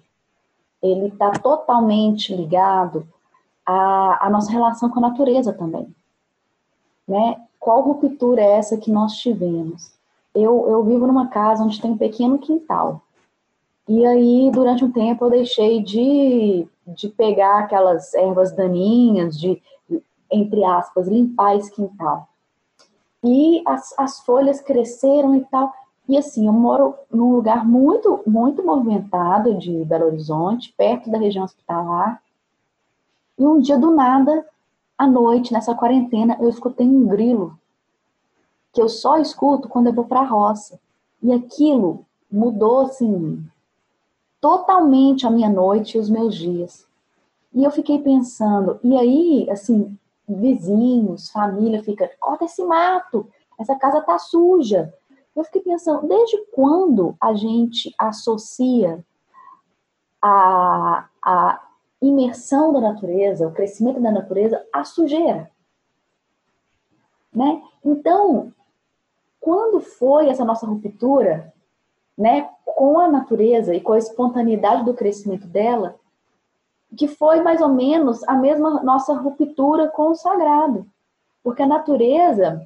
ele 0.83 1.09
está 1.09 1.31
totalmente 1.31 2.35
ligado 2.35 3.07
à, 3.65 4.27
à 4.27 4.31
nossa 4.31 4.51
relação 4.51 4.91
com 4.91 4.99
a 4.99 5.09
natureza 5.09 5.53
também, 5.53 5.95
né? 7.07 7.41
Qual 7.59 7.81
ruptura 7.81 8.43
é 8.43 8.57
essa 8.57 8.77
que 8.77 8.91
nós 8.91 9.17
tivemos? 9.17 9.91
Eu, 10.35 10.69
eu 10.69 10.85
vivo 10.85 11.07
numa 11.07 11.29
casa 11.29 11.63
onde 11.63 11.81
tem 11.81 11.93
um 11.93 11.97
pequeno 11.97 12.39
quintal. 12.39 13.01
E 13.89 14.05
aí, 14.05 14.51
durante 14.51 14.85
um 14.85 14.93
tempo, 14.93 15.25
eu 15.25 15.31
deixei 15.31 15.83
de, 15.83 16.67
de 16.87 17.09
pegar 17.09 17.61
aquelas 17.61 18.13
ervas 18.15 18.53
daninhas, 18.53 19.39
de, 19.39 19.63
entre 20.31 20.65
aspas, 20.65 21.07
limpar 21.07 21.57
esse 21.57 21.71
quintal. 21.71 22.29
E 23.23 23.63
as, 23.67 23.99
as 23.99 24.21
folhas 24.21 24.61
cresceram 24.61 25.35
e 25.35 25.41
tal. 25.47 25.73
E 26.09 26.19
assim, 26.19 26.47
eu 26.47 26.53
moro 26.53 26.95
num 27.11 27.33
lugar 27.33 27.67
muito, 27.67 28.23
muito 28.27 28.65
movimentado 28.65 29.57
de 29.59 29.85
Belo 29.85 30.07
Horizonte, 30.07 30.75
perto 30.77 31.11
da 31.11 31.19
região 31.19 31.45
hospitalar. 31.45 32.23
E 33.39 33.47
um 33.47 33.59
dia 33.59 33.79
do 33.79 33.91
nada, 33.91 34.47
à 34.99 35.07
noite, 35.07 35.53
nessa 35.53 35.75
quarentena, 35.75 36.37
eu 36.41 36.49
escutei 36.49 36.87
um 36.87 37.07
grilo 37.07 37.59
que 38.73 38.83
eu 38.83 38.89
só 38.89 39.17
escuto 39.19 39.69
quando 39.69 39.87
eu 39.87 39.95
vou 39.95 40.05
para 40.05 40.21
a 40.21 40.27
roça. 40.27 40.79
E 41.23 41.33
aquilo 41.33 42.05
mudou 42.31 42.81
assim 42.83 43.43
totalmente 44.41 45.27
a 45.27 45.31
minha 45.31 45.49
noite 45.49 45.97
e 45.97 46.01
os 46.01 46.11
meus 46.11 46.35
dias. 46.35 46.87
E 47.55 47.65
eu 47.65 47.71
fiquei 47.71 48.01
pensando, 48.01 48.79
e 48.83 48.95
aí, 48.95 49.49
assim, 49.49 49.97
vizinhos, 50.29 51.31
família 51.31 51.83
fica, 51.83 52.11
corta 52.21 52.45
esse 52.45 52.63
mato, 52.65 53.27
essa 53.59 53.77
casa 53.77 54.03
tá 54.03 54.19
suja. 54.19 54.93
Eu 55.35 55.45
fiquei 55.45 55.63
pensando, 55.63 56.07
desde 56.07 56.39
quando 56.53 57.17
a 57.21 57.35
gente 57.35 57.93
associa 57.99 59.05
a, 60.23 61.09
a 61.23 61.69
imersão 62.01 62.73
da 62.73 62.81
natureza, 62.81 63.49
o 63.49 63.53
crescimento 63.53 64.01
da 64.01 64.13
natureza, 64.13 64.65
à 64.73 64.85
sujeira? 64.85 65.51
Né? 67.35 67.63
Então, 67.85 68.53
quando 69.41 69.81
foi 69.81 70.29
essa 70.29 70.45
nossa 70.45 70.67
ruptura, 70.67 71.53
né, 72.17 72.49
com 72.65 73.01
a 73.01 73.09
natureza 73.09 73.75
e 73.75 73.81
com 73.81 73.93
a 73.93 73.99
espontaneidade 73.99 74.85
do 74.85 74.95
crescimento 74.95 75.47
dela, 75.47 75.97
que 76.97 77.09
foi 77.09 77.43
mais 77.43 77.61
ou 77.61 77.69
menos 77.69 78.23
a 78.29 78.35
mesma 78.35 78.83
nossa 78.83 79.13
ruptura 79.15 79.89
com 79.89 80.11
o 80.11 80.15
sagrado. 80.15 80.87
Porque 81.43 81.63
a 81.63 81.67
natureza, 81.67 82.65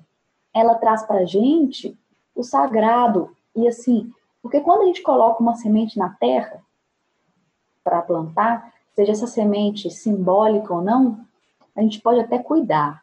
ela 0.55 0.75
traz 0.75 1.03
para 1.03 1.21
a 1.21 1.25
gente 1.25 1.99
o 2.41 2.45
sagrado. 2.45 3.37
E 3.55 3.67
assim, 3.67 4.13
porque 4.43 4.61
quando 4.61 4.83
a 4.83 4.87
gente 4.87 5.03
coloca 5.03 5.43
uma 5.43 5.57
semente 5.57 5.99
na 5.99 6.11
terra 6.11 6.63
para 7.83 8.03
plantar, 8.03 8.73
seja 8.95 9.13
essa 9.13 9.27
semente 9.27 9.91
simbólica 9.91 10.73
ou 10.73 10.83
não, 10.83 11.21
a 11.75 11.83
gente 11.83 12.01
pode 12.01 12.21
até 12.21 12.39
cuidar. 12.39 13.03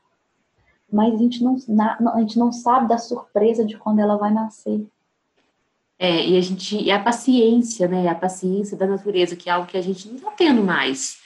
Mas 0.91 1.13
a 1.13 1.17
gente 1.17 1.43
não, 1.43 1.57
a 2.13 2.19
gente 2.19 2.39
não 2.39 2.51
sabe 2.51 2.87
da 2.87 2.97
surpresa 2.97 3.65
de 3.65 3.77
quando 3.77 3.99
ela 3.99 4.17
vai 4.17 4.31
nascer. 4.31 4.87
É, 5.97 6.25
e 6.25 6.37
a 6.37 6.41
gente, 6.41 6.77
e 6.81 6.91
a 6.91 7.01
paciência, 7.01 7.87
né? 7.87 8.07
A 8.07 8.15
paciência 8.15 8.77
da 8.77 8.85
natureza, 8.85 9.35
que 9.35 9.49
é 9.49 9.53
algo 9.53 9.67
que 9.67 9.77
a 9.77 9.81
gente 9.81 10.07
não 10.07 10.15
está 10.17 10.31
tendo 10.31 10.61
mais, 10.61 11.17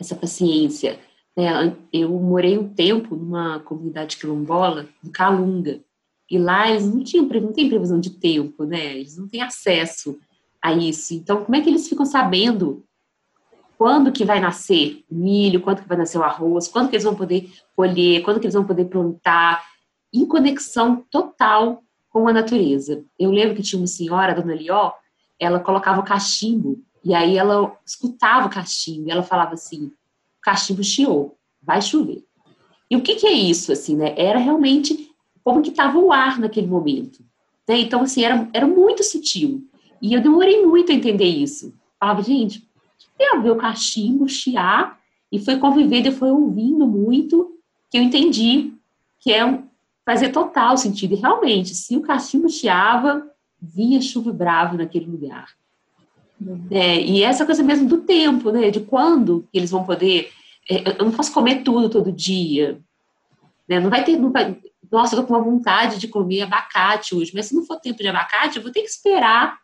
essa 0.00 0.14
paciência. 0.14 0.98
Né? 1.36 1.76
Eu 1.92 2.10
morei 2.10 2.58
um 2.58 2.68
tempo 2.68 3.14
numa 3.14 3.60
comunidade 3.60 4.16
quilombola, 4.16 4.88
no 5.02 5.10
Calunga, 5.10 5.80
e 6.30 6.38
lá 6.38 6.70
eles 6.70 6.86
não 6.86 7.02
tinham, 7.02 7.26
não 7.26 7.52
tem 7.52 7.68
previsão 7.68 8.00
de 8.00 8.10
tempo, 8.10 8.64
né? 8.64 8.96
Eles 8.96 9.16
não 9.16 9.28
têm 9.28 9.42
acesso 9.42 10.18
a 10.62 10.72
isso. 10.72 11.14
Então, 11.14 11.44
como 11.44 11.56
é 11.56 11.60
que 11.60 11.68
eles 11.68 11.88
ficam 11.88 12.06
sabendo 12.06 12.84
quando 13.76 14.12
que 14.12 14.24
vai 14.24 14.40
nascer 14.40 15.04
milho, 15.10 15.60
quando 15.60 15.82
que 15.82 15.88
vai 15.88 15.98
nascer 15.98 16.18
o 16.18 16.22
arroz, 16.22 16.68
quando 16.68 16.88
que 16.88 16.96
eles 16.96 17.04
vão 17.04 17.14
poder 17.14 17.52
colher, 17.76 18.22
quando 18.22 18.40
que 18.40 18.46
eles 18.46 18.54
vão 18.54 18.64
poder 18.64 18.86
plantar, 18.86 19.62
em 20.12 20.24
conexão 20.24 21.04
total 21.10 21.82
com 22.08 22.28
a 22.28 22.32
natureza. 22.32 23.04
Eu 23.18 23.30
lembro 23.30 23.56
que 23.56 23.62
tinha 23.62 23.80
uma 23.80 23.86
senhora, 23.86 24.32
a 24.32 24.34
dona 24.34 24.54
Lió, 24.54 24.92
ela 25.38 25.58
colocava 25.58 26.00
o 26.00 26.04
cachimbo, 26.04 26.80
e 27.04 27.12
aí 27.12 27.36
ela 27.36 27.76
escutava 27.84 28.46
o 28.46 28.50
cachimbo, 28.50 29.08
e 29.08 29.10
ela 29.10 29.22
falava 29.22 29.54
assim, 29.54 29.86
o 29.86 29.92
cachimbo 30.40 30.82
chiou, 30.82 31.36
vai 31.60 31.82
chover. 31.82 32.24
E 32.88 32.96
o 32.96 33.02
que, 33.02 33.16
que 33.16 33.26
é 33.26 33.32
isso, 33.32 33.72
assim, 33.72 33.96
né? 33.96 34.14
Era 34.16 34.38
realmente 34.38 35.10
como 35.44 35.62
que 35.62 35.68
estava 35.68 35.98
o 35.98 36.12
ar 36.12 36.40
naquele 36.40 36.66
momento. 36.66 37.22
Né? 37.68 37.78
Então, 37.80 38.02
assim, 38.02 38.24
era, 38.24 38.48
era 38.52 38.66
muito 38.66 39.04
sutil. 39.04 39.62
E 40.00 40.14
eu 40.14 40.20
demorei 40.20 40.64
muito 40.64 40.90
a 40.90 40.94
entender 40.94 41.28
isso. 41.28 41.74
Falava, 42.00 42.22
gente, 42.22 42.66
tem 43.16 43.28
a 43.28 43.38
ver 43.38 43.50
o 43.50 43.56
cachimbo, 43.56 44.28
chiar, 44.28 44.98
e 45.30 45.38
foi 45.38 45.58
convivendo, 45.58 46.08
e 46.08 46.12
foi 46.12 46.30
ouvindo 46.30 46.86
muito, 46.86 47.56
que 47.90 47.98
eu 47.98 48.02
entendi 48.02 48.72
que 49.20 49.32
é 49.32 49.44
um, 49.44 49.64
fazia 50.04 50.30
total 50.30 50.76
sentido. 50.76 51.14
E 51.14 51.16
realmente, 51.16 51.74
se 51.74 51.96
o 51.96 52.02
cachimbo 52.02 52.48
chiava, 52.48 53.26
vinha 53.60 54.00
chuva 54.00 54.32
brava 54.32 54.76
naquele 54.76 55.06
lugar. 55.06 55.48
Uhum. 56.40 56.66
É, 56.70 57.00
e 57.00 57.22
essa 57.22 57.46
coisa 57.46 57.62
mesmo 57.62 57.88
do 57.88 57.98
tempo, 58.02 58.50
né? 58.50 58.70
De 58.70 58.80
quando 58.80 59.48
eles 59.52 59.70
vão 59.70 59.84
poder. 59.84 60.30
É, 60.70 61.00
eu 61.00 61.04
não 61.06 61.12
posso 61.12 61.32
comer 61.32 61.62
tudo 61.62 61.88
todo 61.88 62.12
dia. 62.12 62.78
Né? 63.68 63.80
Não 63.80 63.88
vai 63.88 64.04
ter. 64.04 64.18
Não 64.18 64.30
vai, 64.30 64.56
nossa, 64.94 65.14
eu 65.14 65.20
tô 65.20 65.26
com 65.26 65.34
uma 65.34 65.42
vontade 65.42 65.98
de 65.98 66.08
comer 66.08 66.42
abacate 66.42 67.14
hoje, 67.14 67.32
mas 67.34 67.46
se 67.46 67.54
não 67.54 67.64
for 67.64 67.80
tempo 67.80 67.98
de 67.98 68.08
abacate, 68.08 68.56
eu 68.56 68.62
vou 68.62 68.72
ter 68.72 68.80
que 68.80 68.88
esperar 68.88 69.58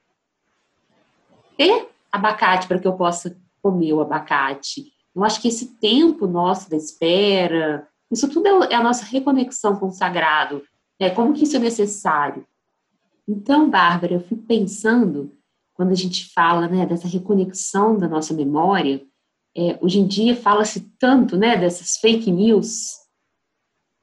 ter 1.56 1.88
abacate 2.10 2.66
para 2.66 2.78
que 2.78 2.88
eu 2.88 2.94
possa 2.94 3.36
comer 3.62 3.92
o 3.92 4.00
abacate. 4.00 4.92
Eu 5.14 5.22
acho 5.22 5.40
que 5.40 5.48
esse 5.48 5.78
tempo 5.78 6.26
nosso 6.26 6.70
da 6.70 6.76
espera, 6.76 7.86
isso 8.10 8.28
tudo 8.28 8.64
é, 8.64 8.72
é 8.72 8.74
a 8.74 8.82
nossa 8.82 9.04
reconexão 9.04 9.76
com 9.76 9.88
o 9.88 9.92
sagrado. 9.92 10.62
Né? 10.98 11.10
Como 11.10 11.34
que 11.34 11.44
isso 11.44 11.56
é 11.56 11.60
necessário? 11.60 12.46
Então, 13.28 13.68
Bárbara, 13.68 14.14
eu 14.14 14.20
fico 14.20 14.42
pensando, 14.42 15.32
quando 15.74 15.90
a 15.90 15.94
gente 15.94 16.32
fala 16.32 16.66
né, 16.66 16.86
dessa 16.86 17.06
reconexão 17.06 17.96
da 17.96 18.08
nossa 18.08 18.32
memória, 18.32 19.02
é, 19.54 19.78
hoje 19.80 19.98
em 19.98 20.06
dia 20.06 20.34
fala-se 20.34 20.80
tanto 20.98 21.36
né, 21.36 21.56
dessas 21.56 21.98
fake 21.98 22.30
news. 22.30 22.99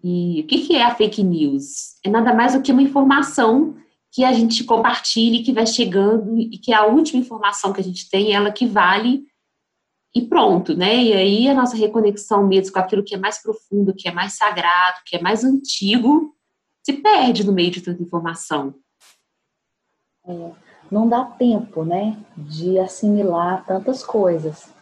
E 0.04 0.42
o 0.42 0.48
que, 0.48 0.68
que 0.68 0.76
é 0.76 0.84
a 0.84 0.96
fake 0.96 1.24
news? 1.24 1.96
É 2.04 2.10
nada 2.10 2.34
mais 2.34 2.54
do 2.54 2.62
que 2.62 2.72
uma 2.72 2.82
informação 2.82 3.76
que 4.12 4.24
a 4.24 4.32
gente 4.32 4.64
compartilha 4.64 5.44
que 5.44 5.52
vai 5.54 5.66
chegando 5.66 6.38
e 6.38 6.58
que 6.58 6.72
é 6.72 6.76
a 6.76 6.86
última 6.86 7.20
informação 7.20 7.74
que 7.74 7.82
a 7.82 7.84
gente 7.84 8.10
tem, 8.10 8.34
ela 8.34 8.52
que 8.52 8.66
vale 8.66 9.26
e 10.16 10.22
pronto, 10.26 10.76
né? 10.76 10.96
E 10.96 11.14
aí 11.14 11.48
a 11.48 11.54
nossa 11.54 11.76
reconexão 11.76 12.48
mesmo 12.48 12.74
com 12.74 12.80
aquilo 12.80 13.04
que 13.04 13.14
é 13.14 13.18
mais 13.18 13.42
profundo, 13.42 13.94
que 13.94 14.08
é 14.08 14.12
mais 14.12 14.34
sagrado, 14.34 15.00
que 15.06 15.16
é 15.16 15.22
mais 15.22 15.44
antigo, 15.44 16.36
se 16.84 16.94
perde 16.94 17.46
no 17.46 17.52
meio 17.52 17.70
de 17.70 17.82
tanta 17.82 18.02
informação. 18.02 18.74
É, 20.26 20.52
não 20.90 21.08
dá 21.08 21.24
tempo, 21.24 21.84
né, 21.84 22.18
de 22.36 22.80
assimilar 22.80 23.66
tantas 23.66 24.04
coisas. 24.04 24.74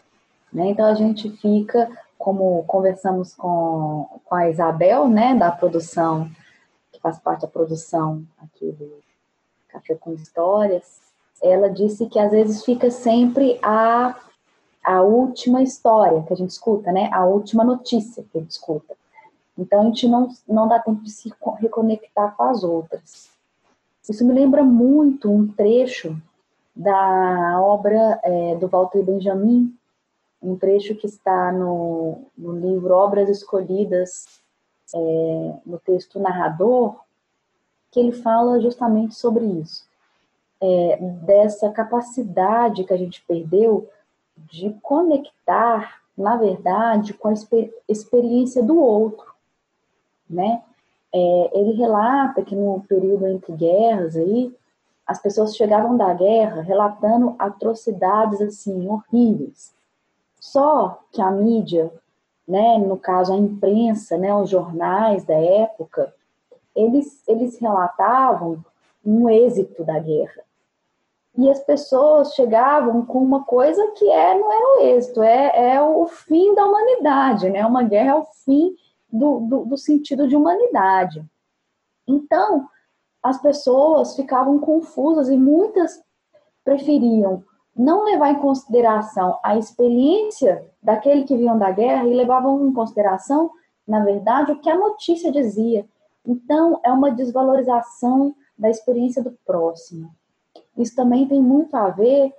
Né? 0.52 0.70
Então 0.70 0.86
a 0.86 0.94
gente 0.94 1.30
fica, 1.36 1.90
como 2.18 2.64
conversamos 2.64 3.34
com, 3.34 4.20
com 4.24 4.34
a 4.34 4.48
Isabel, 4.48 5.08
né, 5.08 5.34
da 5.34 5.50
produção, 5.50 6.30
que 6.92 7.00
faz 7.00 7.18
parte 7.18 7.42
da 7.42 7.48
produção 7.48 8.24
aqui 8.38 8.72
do 8.72 9.00
Café 9.68 9.94
com 9.94 10.12
Histórias, 10.12 11.00
ela 11.42 11.68
disse 11.68 12.06
que 12.06 12.18
às 12.18 12.30
vezes 12.30 12.64
fica 12.64 12.90
sempre 12.90 13.58
a 13.62 14.16
a 14.86 15.02
última 15.02 15.62
história 15.62 16.22
que 16.22 16.32
a 16.32 16.36
gente 16.36 16.50
escuta, 16.50 16.92
né? 16.92 17.10
A 17.12 17.24
última 17.24 17.64
notícia 17.64 18.22
que 18.22 18.38
a 18.38 18.40
gente 18.40 18.52
escuta. 18.52 18.94
Então 19.58 19.80
a 19.80 19.84
gente 19.86 20.06
não, 20.06 20.28
não 20.46 20.68
dá 20.68 20.78
tempo 20.78 21.02
de 21.02 21.10
se 21.10 21.32
reconectar 21.58 22.36
com 22.36 22.44
as 22.44 22.62
outras. 22.62 23.28
Isso 24.08 24.24
me 24.24 24.32
lembra 24.32 24.62
muito 24.62 25.28
um 25.28 25.48
trecho 25.48 26.16
da 26.74 27.60
obra 27.60 28.20
é, 28.22 28.54
do 28.54 28.68
Walter 28.68 29.02
Benjamin, 29.02 29.74
um 30.42 30.56
trecho 30.56 30.94
que 30.94 31.06
está 31.06 31.50
no, 31.52 32.26
no 32.36 32.52
livro 32.52 32.94
Obras 32.94 33.28
Escolhidas, 33.28 34.40
é, 34.94 35.54
no 35.64 35.78
texto 35.78 36.20
narrador, 36.20 36.96
que 37.90 38.00
ele 38.00 38.12
fala 38.12 38.60
justamente 38.60 39.14
sobre 39.14 39.44
isso. 39.44 39.86
É, 40.60 40.98
dessa 41.24 41.70
capacidade 41.70 42.84
que 42.84 42.92
a 42.92 42.96
gente 42.96 43.22
perdeu 43.26 43.88
de 44.36 44.70
conectar, 44.82 46.00
na 46.16 46.36
verdade, 46.36 47.14
com 47.14 47.28
a 47.28 47.32
exper 47.32 47.72
experiência 47.88 48.62
do 48.62 48.78
outro, 48.78 49.34
né? 50.28 50.62
É, 51.12 51.50
ele 51.58 51.72
relata 51.72 52.42
que 52.42 52.54
no 52.54 52.84
período 52.88 53.26
entre 53.26 53.52
guerras 53.52 54.16
aí, 54.16 54.54
as 55.06 55.20
pessoas 55.20 55.56
chegavam 55.56 55.96
da 55.96 56.12
guerra 56.12 56.62
relatando 56.62 57.36
atrocidades 57.38 58.40
assim 58.40 58.88
horríveis. 58.88 59.75
Só 60.46 61.02
que 61.10 61.20
a 61.20 61.30
mídia, 61.30 61.92
né, 62.46 62.78
no 62.78 62.96
caso 62.96 63.32
a 63.32 63.36
imprensa, 63.36 64.16
né, 64.16 64.32
os 64.32 64.48
jornais 64.48 65.24
da 65.24 65.34
época, 65.34 66.14
eles 66.74 67.22
eles 67.26 67.58
relatavam 67.58 68.64
um 69.04 69.28
êxito 69.28 69.82
da 69.82 69.98
guerra 69.98 70.44
e 71.36 71.50
as 71.50 71.58
pessoas 71.60 72.32
chegavam 72.34 73.04
com 73.04 73.18
uma 73.18 73.42
coisa 73.44 73.90
que 73.96 74.08
é, 74.08 74.38
não 74.38 74.52
é 74.52 74.58
o 74.58 74.80
êxito, 74.86 75.20
é, 75.20 75.72
é 75.74 75.82
o 75.82 76.06
fim 76.06 76.54
da 76.54 76.64
humanidade, 76.64 77.50
né? 77.50 77.66
Uma 77.66 77.82
guerra 77.82 78.12
é 78.12 78.14
o 78.14 78.24
fim 78.44 78.74
do, 79.12 79.40
do, 79.40 79.64
do 79.64 79.76
sentido 79.76 80.28
de 80.28 80.36
humanidade. 80.36 81.24
Então, 82.06 82.68
as 83.20 83.42
pessoas 83.42 84.14
ficavam 84.14 84.60
confusas 84.60 85.28
e 85.28 85.36
muitas 85.36 86.00
preferiam 86.64 87.44
não 87.76 88.04
levar 88.04 88.30
em 88.30 88.40
consideração 88.40 89.38
a 89.42 89.56
experiência 89.56 90.66
daquele 90.82 91.24
que 91.24 91.36
vinham 91.36 91.58
da 91.58 91.70
guerra 91.70 92.06
e 92.06 92.14
levavam 92.14 92.66
em 92.66 92.72
consideração, 92.72 93.50
na 93.86 94.02
verdade, 94.02 94.52
o 94.52 94.60
que 94.60 94.70
a 94.70 94.78
notícia 94.78 95.30
dizia. 95.30 95.86
Então, 96.24 96.80
é 96.82 96.90
uma 96.90 97.10
desvalorização 97.10 98.34
da 98.58 98.70
experiência 98.70 99.22
do 99.22 99.32
próximo. 99.44 100.10
Isso 100.76 100.96
também 100.96 101.28
tem 101.28 101.40
muito 101.40 101.76
a 101.76 101.90
ver 101.90 102.32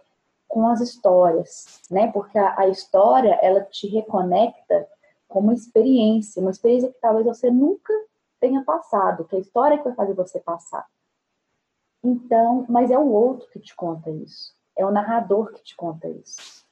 com 0.48 0.68
as 0.68 0.82
histórias, 0.82 1.82
né? 1.92 2.12
Porque 2.12 2.38
a, 2.38 2.60
a 2.60 2.68
história, 2.68 3.38
ela 3.42 3.62
te 3.62 3.88
reconecta 3.88 4.88
com 5.28 5.40
uma 5.40 5.54
experiência, 5.54 6.42
uma 6.42 6.52
experiência 6.52 6.90
que 6.90 7.00
talvez 7.00 7.26
você 7.26 7.52
nunca 7.52 7.94
tenha 8.40 8.64
passado, 8.64 9.26
que 9.26 9.36
é 9.36 9.38
a 9.38 9.42
história 9.42 9.78
que 9.78 9.84
vai 9.84 9.94
fazer 9.94 10.14
você 10.14 10.40
passar. 10.40 10.86
Então, 12.04 12.66
mas 12.70 12.90
é 12.90 12.98
o 12.98 13.12
outro 13.12 13.48
que 13.50 13.60
te 13.60 13.76
conta 13.76 14.10
isso. 14.10 14.57
É 14.78 14.86
o 14.86 14.92
narrador 14.92 15.52
que 15.52 15.64
te 15.64 15.76
conta 15.76 16.08
isso. 16.08 16.66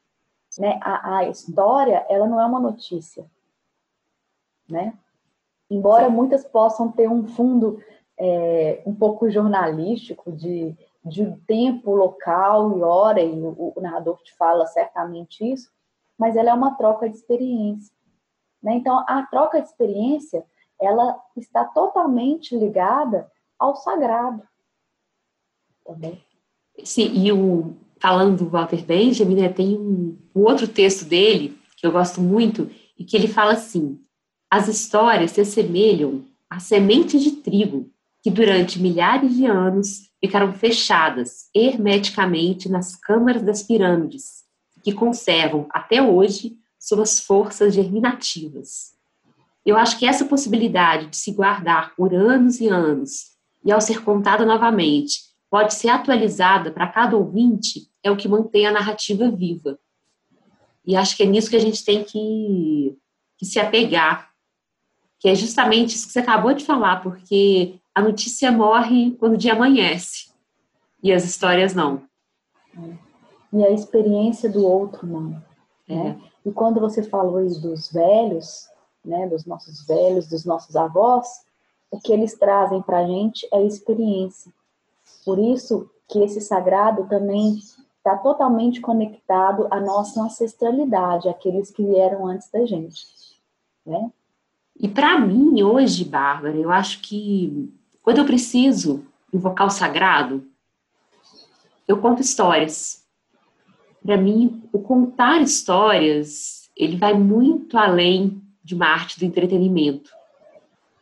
Né? 0.60 0.80
A, 0.82 1.18
a 1.18 1.28
história, 1.28 2.06
ela 2.10 2.28
não 2.28 2.39
é 2.39 2.46
uma 2.46 2.60
notícia. 2.60 3.26
Né? 4.70 4.98
Embora 5.70 6.10
muitas 6.10 6.46
possam 6.46 6.91
ter 6.91 7.10
um 7.10 7.28
fundo 7.28 7.84
é, 8.18 8.82
um 8.86 8.94
pouco 8.94 9.30
jornalístico 9.30 10.32
de, 10.32 10.76
de 11.04 11.36
tempo, 11.48 11.96
local 11.96 12.78
e 12.78 12.82
hora, 12.82 13.22
e 13.22 13.41
o, 13.41 13.74
o, 13.76 13.82
narrador 13.82 14.22
te 14.22 14.34
fala 14.36 14.65
certamente 14.68 15.44
isso, 15.44 15.72
mas 16.18 16.36
ela 16.36 16.52
é 16.52 16.54
uma 16.54 16.76
troca 16.76 17.10
de 17.10 17.15
experiência. 17.15 17.94
Né? 18.62 18.76
Então, 18.76 19.04
a 19.08 19.24
troca 19.24 19.60
de 19.60 19.68
experiência, 19.68 20.46
ela 20.80 21.22
está 21.36 21.65
totalmente 21.65 22.58
ligada 22.58 23.30
ao 23.60 23.76
sagrado. 23.76 24.44
Também. 25.84 26.24
Sim, 26.84 27.13
e 27.13 27.32
o, 27.32 27.76
falando 28.00 28.38
do 28.38 28.50
Walter 28.50 28.84
Benjamin, 28.84 29.36
né, 29.36 29.50
tem 29.50 29.78
um, 29.78 30.18
um 30.36 30.42
outro 30.42 30.68
texto 30.68 31.06
dele 31.06 31.58
que 31.78 31.86
eu 31.86 31.92
gosto 31.92 32.22
muito, 32.22 32.70
e 32.98 33.04
que 33.04 33.16
ele 33.16 33.28
fala 33.28 33.54
assim: 33.54 34.00
as 34.50 34.68
histórias 34.68 35.32
se 35.32 35.42
assemelham 35.42 36.24
a 36.50 36.60
sementes 36.60 37.24
de 37.24 37.32
trigo 37.32 37.90
que 38.24 38.32
durante 38.32 38.82
milhares 38.82 39.36
de 39.36 39.46
anos 39.46 40.10
ficaram 40.20 40.52
fechadas 40.54 41.50
hermeticamente 41.54 42.68
nas 42.70 42.96
câmaras 42.96 43.44
das 43.44 43.62
pirâmides, 43.62 44.44
que 44.84 44.92
conservam 44.92 45.68
até 45.70 46.02
hoje 46.02 46.58
suas 46.80 47.20
forças 47.20 47.74
germinativas. 47.74 48.94
Eu 49.66 49.78
acho 49.78 50.00
que 50.00 50.08
essa 50.08 50.26
possibilidade 50.26 51.08
de 51.08 51.18
se 51.18 51.32
guardar 51.32 51.96
por 51.96 52.14
anos 52.14 52.60
e 52.60 52.68
anos 52.68 53.36
e 53.64 53.72
ao 53.72 53.82
ser 53.82 54.04
contada 54.04 54.46
novamente 54.46 55.20
pode 55.56 55.74
ser 55.74 55.88
atualizada 55.88 56.70
para 56.70 56.86
cada 56.86 57.15
ouvinte 57.15 57.89
é 58.04 58.12
o 58.12 58.18
que 58.18 58.28
mantém 58.28 58.68
a 58.68 58.74
narrativa 58.74 59.32
viva. 59.32 59.80
E 60.86 60.98
acho 60.98 61.15
que 61.15 61.24
é 61.24 61.26
nisso 61.26 61.50
que 61.50 61.56
a 61.56 61.62
gente 61.62 61.86
tem 61.86 62.04
que, 62.04 62.98
que 63.38 63.46
se 63.46 63.58
apegar, 63.58 64.32
que 65.18 65.30
é 65.30 65.34
justamente 65.34 65.96
isso 65.96 66.08
que 66.08 66.12
você 66.12 66.20
acabou 66.20 66.54
de 66.54 66.65
falar, 66.65 67.02
porque 67.02 67.80
a 67.96 68.02
notícia 68.02 68.52
morre 68.52 69.12
quando 69.12 69.36
o 69.36 69.38
dia 69.38 69.54
amanhece 69.54 70.30
e 71.02 71.13
as 71.13 71.24
histórias 71.24 71.74
não. 71.74 72.04
E 73.54 73.63
a 73.63 73.72
experiência 73.72 74.50
do 74.50 74.68
outro 74.68 75.08
não. 75.08 75.30
Né? 75.30 75.41
É. 75.88 76.50
E 76.50 76.52
quando 76.52 76.82
você 76.82 77.02
falou 77.02 77.38
aí 77.38 77.48
dos 77.62 77.94
velhos, 77.94 78.68
né, 79.06 79.26
dos 79.30 79.46
nossos 79.46 79.88
velhos, 79.88 80.28
dos 80.28 80.44
nossos 80.44 80.76
avós, 80.76 81.30
o 81.89 81.98
que 81.98 82.12
eles 82.12 82.38
trazem 82.38 82.82
para 82.82 83.00
a 83.00 83.08
gente 83.08 83.48
é 83.54 83.65
experiência. 83.65 84.52
Por 85.24 85.39
isso 85.39 85.89
que 86.08 86.20
esse 86.20 86.41
sagrado 86.41 87.08
também 87.08 87.58
está 87.98 88.15
totalmente 88.18 88.80
conectado 88.80 89.68
à 89.72 89.80
nossa 89.80 90.22
ancestralidade, 90.22 91.28
aqueles 91.28 91.72
que 91.72 91.84
vieram 91.84 92.28
antes 92.28 92.50
da 92.52 92.65
gente, 92.65 93.06
né? 93.86 94.12
E 94.78 94.88
para 94.88 95.18
mim 95.20 95.63
hoje, 95.63 96.04
Bárbara, 96.04 96.56
eu 96.56 96.70
acho 96.70 97.02
que 97.02 97.74
quando 98.04 98.20
eu 98.20 98.26
preciso 98.26 99.06
invocar 99.34 99.65
o 99.65 99.72
sagrado, 99.72 100.46
eu 101.88 102.00
conto 102.00 102.22
histórias. 102.22 103.04
Para 104.04 104.18
mim, 104.18 104.63
o 104.72 104.80
contar 104.80 105.41
histórias, 105.41 106.70
ele 106.76 106.98
vai 106.98 107.13
muito 107.13 107.78
além 107.78 108.41
de 108.63 108.76
uma 108.76 108.88
arte 108.88 109.18
do 109.18 109.26
entretenimento. 109.26 110.12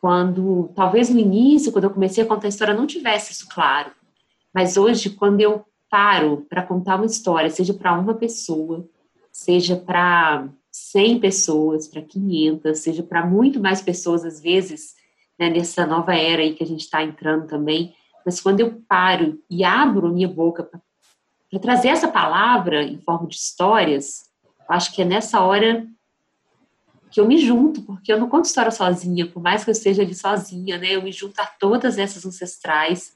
Quando, 0.03 0.69
talvez 0.75 1.09
no 1.09 1.17
início, 1.17 1.71
quando 1.71 1.85
eu 1.85 1.89
comecei 1.89 2.25
a 2.25 2.27
contar 2.27 2.47
a 2.47 2.49
história, 2.49 2.73
não 2.73 2.85
tivesse 2.85 3.31
isso 3.31 3.47
claro. 3.47 3.89
Mas 4.53 4.75
hoje, 4.75 5.11
quando 5.11 5.39
eu 5.39 5.63
paro 5.89 6.45
para 6.49 6.61
contar 6.61 6.97
uma 6.97 7.05
história, 7.05 7.49
seja 7.49 7.73
para 7.73 7.97
uma 7.97 8.13
pessoa, 8.13 8.85
seja 9.31 9.77
para 9.77 10.49
100 10.69 11.21
pessoas, 11.21 11.87
para 11.87 12.01
500, 12.01 12.77
seja 12.77 13.01
para 13.01 13.25
muito 13.25 13.61
mais 13.61 13.81
pessoas, 13.81 14.25
às 14.25 14.41
vezes, 14.41 14.93
né, 15.39 15.49
nessa 15.49 15.85
nova 15.85 16.13
era 16.13 16.41
aí 16.41 16.53
que 16.53 16.65
a 16.65 16.67
gente 16.67 16.81
está 16.81 17.01
entrando 17.01 17.47
também. 17.47 17.95
Mas 18.25 18.41
quando 18.41 18.59
eu 18.59 18.83
paro 18.85 19.39
e 19.49 19.63
abro 19.63 20.11
minha 20.13 20.27
boca 20.27 20.63
para 21.49 21.59
trazer 21.61 21.87
essa 21.87 22.09
palavra 22.09 22.83
em 22.83 22.99
forma 22.99 23.25
de 23.25 23.35
histórias, 23.35 24.25
acho 24.67 24.93
que 24.93 25.01
é 25.01 25.05
nessa 25.05 25.39
hora 25.39 25.87
que 27.13 27.19
eu 27.21 27.27
me 27.27 27.37
junto, 27.37 27.83
porque 27.83 28.11
eu 28.11 28.19
não 28.19 28.27
conto 28.27 28.45
história 28.45 28.71
sozinha, 28.71 29.29
por 29.29 29.39
mais 29.39 29.63
que 29.63 29.69
eu 29.69 29.71
esteja 29.71 30.01
ali 30.01 30.15
sozinha, 30.15 30.79
né? 30.79 30.95
Eu 30.95 31.03
me 31.03 31.11
junto 31.11 31.39
a 31.39 31.45
todas 31.45 31.99
essas 31.99 32.25
ancestrais 32.25 33.15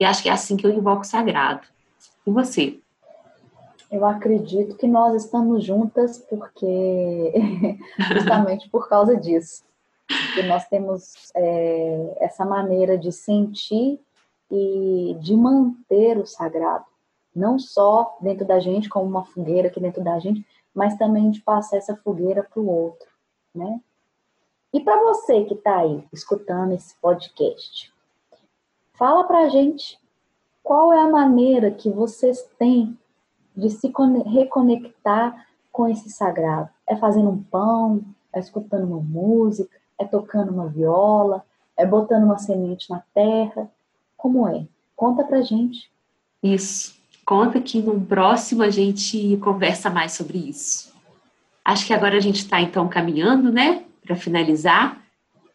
e 0.00 0.04
acho 0.04 0.24
que 0.24 0.28
é 0.28 0.32
assim 0.32 0.56
que 0.56 0.66
eu 0.66 0.72
invoco 0.72 1.02
o 1.02 1.04
sagrado. 1.04 1.68
E 2.26 2.30
você? 2.32 2.80
Eu 3.92 4.04
acredito 4.04 4.76
que 4.76 4.88
nós 4.88 5.22
estamos 5.22 5.64
juntas 5.64 6.18
porque 6.18 7.32
justamente 8.12 8.68
por 8.68 8.88
causa 8.88 9.16
disso. 9.16 9.64
Que 10.34 10.42
nós 10.42 10.66
temos 10.66 11.30
é, 11.36 12.16
essa 12.18 12.44
maneira 12.44 12.98
de 12.98 13.12
sentir 13.12 14.00
e 14.50 15.16
de 15.20 15.36
manter 15.36 16.18
o 16.18 16.26
sagrado, 16.26 16.84
não 17.34 17.56
só 17.56 18.16
dentro 18.20 18.44
da 18.44 18.58
gente, 18.58 18.88
como 18.88 19.06
uma 19.06 19.24
fogueira 19.24 19.68
aqui 19.68 19.78
dentro 19.78 20.02
da 20.02 20.18
gente, 20.18 20.44
mas 20.76 20.96
também 20.96 21.30
de 21.30 21.40
passar 21.40 21.78
essa 21.78 21.96
fogueira 21.96 22.44
para 22.44 22.60
o 22.60 22.68
outro, 22.68 23.08
né? 23.52 23.80
E 24.72 24.80
para 24.80 25.02
você 25.02 25.44
que 25.44 25.54
está 25.54 25.78
aí 25.78 26.04
escutando 26.12 26.72
esse 26.72 26.94
podcast, 27.00 27.92
Fala 28.96 29.24
pra 29.24 29.50
gente 29.50 29.98
qual 30.62 30.90
é 30.90 31.00
a 31.00 31.10
maneira 31.10 31.70
que 31.70 31.90
vocês 31.90 32.42
têm 32.58 32.98
de 33.54 33.68
se 33.68 33.92
reconectar 34.26 35.46
com 35.70 35.86
esse 35.86 36.08
sagrado. 36.10 36.70
É 36.86 36.96
fazendo 36.96 37.28
um 37.28 37.42
pão, 37.42 38.02
é 38.32 38.40
escutando 38.40 38.86
uma 38.86 39.00
música, 39.00 39.76
é 39.98 40.04
tocando 40.06 40.50
uma 40.50 40.66
viola, 40.66 41.44
é 41.76 41.84
botando 41.84 42.24
uma 42.24 42.38
semente 42.38 42.88
na 42.88 43.02
terra. 43.12 43.70
Como 44.16 44.48
é? 44.48 44.66
Conta 44.96 45.22
pra 45.24 45.42
gente. 45.42 45.90
Isso. 46.42 46.98
Conta 47.26 47.60
que 47.60 47.82
no 47.82 48.00
próximo 48.00 48.62
a 48.62 48.70
gente 48.70 49.36
conversa 49.38 49.90
mais 49.90 50.12
sobre 50.12 50.38
isso. 50.38 50.94
Acho 51.64 51.84
que 51.84 51.92
agora 51.92 52.16
a 52.16 52.20
gente 52.20 52.36
está 52.36 52.60
então 52.60 52.88
caminhando, 52.88 53.50
né, 53.50 53.82
para 54.04 54.14
finalizar 54.14 55.02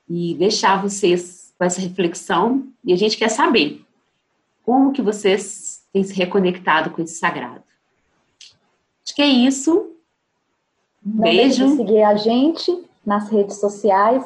e 0.09 0.35
deixar 0.35 0.81
vocês 0.81 1.53
com 1.57 1.63
essa 1.63 1.79
reflexão 1.79 2.67
e 2.83 2.91
a 2.91 2.97
gente 2.97 3.17
quer 3.17 3.29
saber 3.29 3.85
como 4.65 4.91
que 4.91 5.01
vocês 5.01 5.83
têm 5.93 6.03
se 6.03 6.13
reconectado 6.13 6.89
com 6.89 7.01
esse 7.01 7.15
sagrado. 7.15 7.63
Acho 9.05 9.15
que 9.15 9.21
é 9.21 9.27
isso. 9.27 9.95
Um 11.05 11.15
Não 11.15 11.21
beijo. 11.21 11.65
De 11.65 11.77
seguir 11.77 12.03
a 12.03 12.15
gente 12.15 12.83
nas 13.05 13.29
redes 13.29 13.61
sociais, 13.61 14.25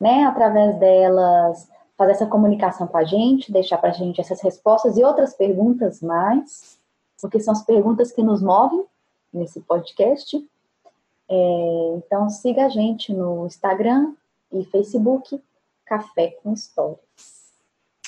né? 0.00 0.24
Através 0.24 0.78
delas, 0.78 1.68
fazer 1.98 2.12
essa 2.12 2.26
comunicação 2.26 2.86
com 2.86 2.96
a 2.96 3.04
gente, 3.04 3.52
deixar 3.52 3.76
para 3.76 3.90
a 3.90 3.92
gente 3.92 4.20
essas 4.20 4.40
respostas 4.40 4.96
e 4.96 5.04
outras 5.04 5.34
perguntas 5.34 6.00
mais, 6.00 6.77
porque 7.20 7.40
são 7.40 7.52
as 7.52 7.64
perguntas 7.64 8.12
que 8.12 8.22
nos 8.22 8.42
movem 8.42 8.84
nesse 9.32 9.60
podcast. 9.60 10.36
É, 11.30 11.94
então 11.96 12.28
siga 12.30 12.66
a 12.66 12.68
gente 12.68 13.12
no 13.12 13.46
Instagram 13.46 14.12
e 14.52 14.64
Facebook 14.64 15.40
Café 15.84 16.36
com 16.42 16.52
Histórias. 16.52 16.98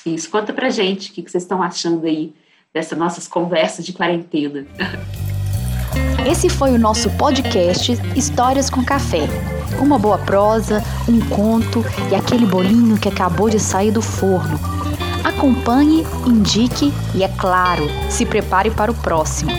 Isso, 0.05 0.29
conta 0.31 0.51
pra 0.51 0.69
gente 0.69 1.11
o 1.11 1.13
que 1.13 1.21
vocês 1.21 1.43
estão 1.43 1.61
achando 1.61 2.05
aí 2.07 2.33
dessas 2.73 2.97
nossas 2.97 3.27
conversas 3.27 3.85
de 3.85 3.93
quarentena. 3.93 4.65
Esse 6.29 6.49
foi 6.49 6.71
o 6.71 6.79
nosso 6.79 7.09
podcast 7.17 7.93
Histórias 8.15 8.69
com 8.69 8.83
Café. 8.83 9.27
Uma 9.79 9.99
boa 9.99 10.17
prosa, 10.17 10.81
um 11.07 11.19
conto 11.29 11.83
e 12.11 12.15
aquele 12.15 12.45
bolinho 12.45 12.99
que 12.99 13.09
acabou 13.09 13.49
de 13.49 13.59
sair 13.59 13.91
do 13.91 14.01
forno. 14.01 14.80
Acompanhe, 15.23 16.05
indique 16.25 16.93
e, 17.13 17.23
é 17.23 17.27
claro, 17.27 17.87
se 18.09 18.25
prepare 18.25 18.71
para 18.71 18.91
o 18.91 18.95
próximo. 18.95 19.51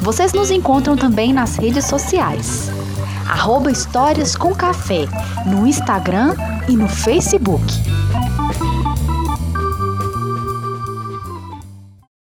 Vocês 0.00 0.32
nos 0.32 0.50
encontram 0.50 0.96
também 0.96 1.32
nas 1.32 1.56
redes 1.56 1.84
sociais. 1.84 2.70
Arroba 3.28 3.70
Histórias 3.70 4.34
com 4.34 4.54
Café 4.54 5.06
no 5.46 5.66
Instagram 5.66 6.34
e 6.68 6.76
no 6.76 6.88
Facebook. 6.88 7.64